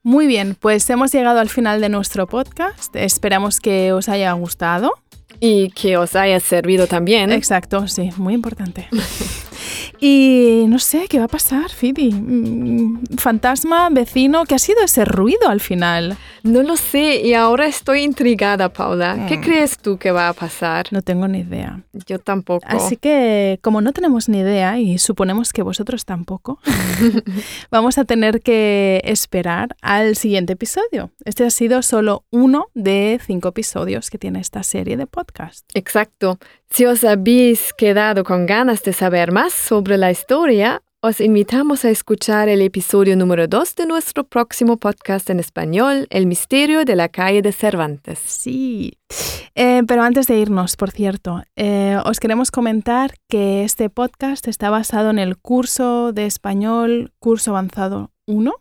Muy 0.02 0.28
bien, 0.28 0.56
pues 0.60 0.90
hemos 0.90 1.12
llegado 1.12 1.40
al 1.40 1.50
final 1.50 1.82
de 1.82 1.90
nuestro 1.90 2.28
podcast. 2.28 2.96
Esperamos 2.96 3.60
que 3.60 3.92
os 3.94 4.10
haya 4.10 4.32
gustado. 4.34 4.94
Y 5.40 5.70
que 5.72 5.98
os 5.98 6.16
haya 6.16 6.40
servido 6.40 6.88
también. 6.88 7.32
Exacto, 7.32 7.88
sí, 7.88 8.10
muy 8.18 8.34
importante. 8.34 8.88
Y 10.00 10.66
no 10.68 10.80
sé, 10.80 11.08
¿qué 11.10 11.20
va 11.20 11.26
a 11.26 11.30
pasar, 11.30 11.70
Fidi? 11.70 12.12
Mm, 12.12 13.04
Fantasma, 13.18 13.90
vecino, 13.90 14.46
¿qué 14.46 14.56
ha 14.56 14.60
sido 14.60 14.84
ese 14.84 15.06
ruido 15.06 15.50
al 15.50 15.60
final? 15.60 16.18
No 16.44 16.64
lo 16.64 16.78
sé 16.78 17.22
y 17.26 17.34
ahora 17.34 17.68
estoy 17.68 18.04
intrigada, 18.04 18.72
Paula. 18.72 19.26
¿Qué 19.28 19.38
Mm. 19.38 19.42
crees 19.42 19.78
tú 19.78 19.98
que 19.98 20.12
va 20.12 20.30
a 20.30 20.34
pasar? 20.34 20.88
No 20.92 21.02
tengo 21.02 21.28
ni 21.28 21.40
idea. 21.40 21.82
Yo 22.08 22.20
tampoco. 22.20 22.66
Así 22.68 22.96
que, 22.98 23.60
como 23.62 23.82
no 23.82 23.92
tenemos 23.94 24.30
ni 24.30 24.40
idea 24.40 24.80
y 24.80 24.98
suponemos 25.00 25.52
que 25.54 25.62
vosotros 25.64 26.06
tampoco, 26.06 26.60
vamos 27.72 27.98
a 27.98 28.06
tener 28.06 28.42
que 28.42 29.02
esperar 29.04 29.76
al 29.82 30.16
siguiente 30.16 30.54
episodio. 30.54 31.12
Este 31.26 31.46
ha 31.46 31.50
sido 31.50 31.82
solo 31.82 32.24
uno 32.32 32.68
de 32.74 33.20
cinco 33.26 33.50
episodios 33.50 34.10
que 34.10 34.18
tiene 34.18 34.40
esta 34.40 34.64
serie 34.64 34.98
de 34.98 35.08
podcast. 35.08 35.66
Exacto. 35.74 36.38
Si 36.72 36.86
os 36.86 37.04
habéis 37.04 37.74
quedado 37.74 38.24
con 38.24 38.46
ganas 38.46 38.84
de 38.84 38.94
saber 38.94 39.32
más 39.32 39.54
sobre 39.60 39.98
la 39.98 40.12
historia, 40.12 40.82
os 41.02 41.22
invitamos 41.22 41.86
a 41.86 41.90
escuchar 41.90 42.50
el 42.50 42.62
episodio 42.62 43.16
número 43.16 43.48
2 43.48 43.76
de 43.76 43.86
nuestro 43.86 44.24
próximo 44.24 44.78
podcast 44.78 45.30
en 45.30 45.40
español, 45.40 46.08
El 46.10 46.26
misterio 46.26 46.86
de 46.86 46.96
la 46.96 47.10
calle 47.10 47.42
de 47.42 47.52
Cervantes. 47.52 48.20
Sí. 48.20 48.98
Eh, 49.56 49.84
pero 49.88 50.04
antes 50.04 50.28
de 50.28 50.40
irnos, 50.40 50.76
por 50.76 50.92
cierto, 50.92 51.44
eh, 51.56 51.98
os 52.06 52.20
queremos 52.20 52.52
comentar 52.52 53.14
que 53.28 53.64
este 53.64 53.90
podcast 53.90 54.48
está 54.48 54.70
basado 54.70 55.10
en 55.10 55.20
el 55.20 55.38
curso 55.38 56.14
de 56.14 56.26
español, 56.26 57.14
curso 57.20 57.52
avanzado 57.52 58.12
1, 58.26 58.54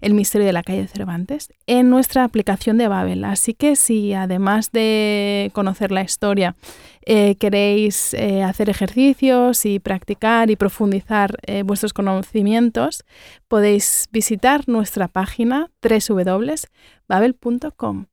El 0.00 0.14
misterio 0.14 0.46
de 0.46 0.52
la 0.52 0.62
calle 0.62 0.82
de 0.82 0.88
Cervantes, 0.88 1.52
en 1.66 1.90
nuestra 1.90 2.24
aplicación 2.24 2.78
de 2.78 2.88
Babel. 2.88 3.24
Así 3.24 3.54
que 3.54 3.76
si 3.76 4.12
además 4.12 4.70
de 4.70 5.50
conocer 5.54 5.90
la 5.90 6.02
historia, 6.02 6.56
eh, 7.04 7.34
queréis 7.36 8.14
eh, 8.14 8.42
hacer 8.42 8.70
ejercicios 8.70 9.66
y 9.66 9.78
practicar 9.78 10.50
y 10.50 10.56
profundizar 10.56 11.36
eh, 11.46 11.62
vuestros 11.62 11.92
conocimientos, 11.92 13.04
podéis 13.48 14.08
visitar 14.12 14.66
nuestra 14.68 15.08
página 15.08 15.70
www.babel.com. 15.82 18.06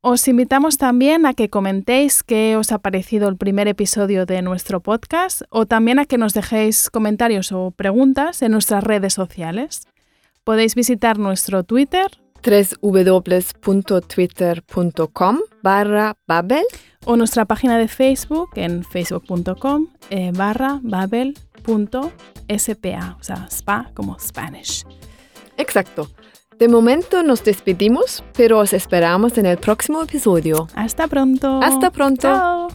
Os 0.00 0.28
invitamos 0.28 0.76
también 0.76 1.24
a 1.24 1.32
que 1.32 1.48
comentéis 1.48 2.22
qué 2.22 2.58
os 2.58 2.72
ha 2.72 2.78
parecido 2.78 3.26
el 3.28 3.38
primer 3.38 3.68
episodio 3.68 4.26
de 4.26 4.42
nuestro 4.42 4.80
podcast 4.80 5.40
o 5.48 5.64
también 5.64 5.98
a 5.98 6.04
que 6.04 6.18
nos 6.18 6.34
dejéis 6.34 6.90
comentarios 6.90 7.52
o 7.52 7.70
preguntas 7.70 8.42
en 8.42 8.52
nuestras 8.52 8.84
redes 8.84 9.14
sociales. 9.14 9.88
Podéis 10.44 10.74
visitar 10.74 11.18
nuestro 11.18 11.64
Twitter 11.64 12.20
www.twitter.com 12.44 15.38
barra 15.62 16.16
Babel. 16.26 16.64
o 17.06 17.16
nuestra 17.16 17.44
página 17.44 17.78
de 17.78 17.88
Facebook 17.88 18.50
en 18.56 18.84
facebook.com 18.84 19.88
eh, 20.10 20.32
barra 20.34 20.80
babel.spa, 20.82 22.06
o 23.20 23.22
sea, 23.22 23.46
spa 23.50 23.90
como 23.94 24.18
Spanish. 24.18 24.84
Exacto. 25.56 26.08
De 26.58 26.68
momento 26.68 27.22
nos 27.22 27.42
despedimos, 27.42 28.22
pero 28.36 28.58
os 28.60 28.72
esperamos 28.72 29.38
en 29.38 29.46
el 29.46 29.58
próximo 29.58 30.02
episodio. 30.02 30.68
Hasta 30.74 31.08
pronto. 31.08 31.60
Hasta 31.62 31.90
pronto. 31.90 32.22
Chao. 32.22 32.68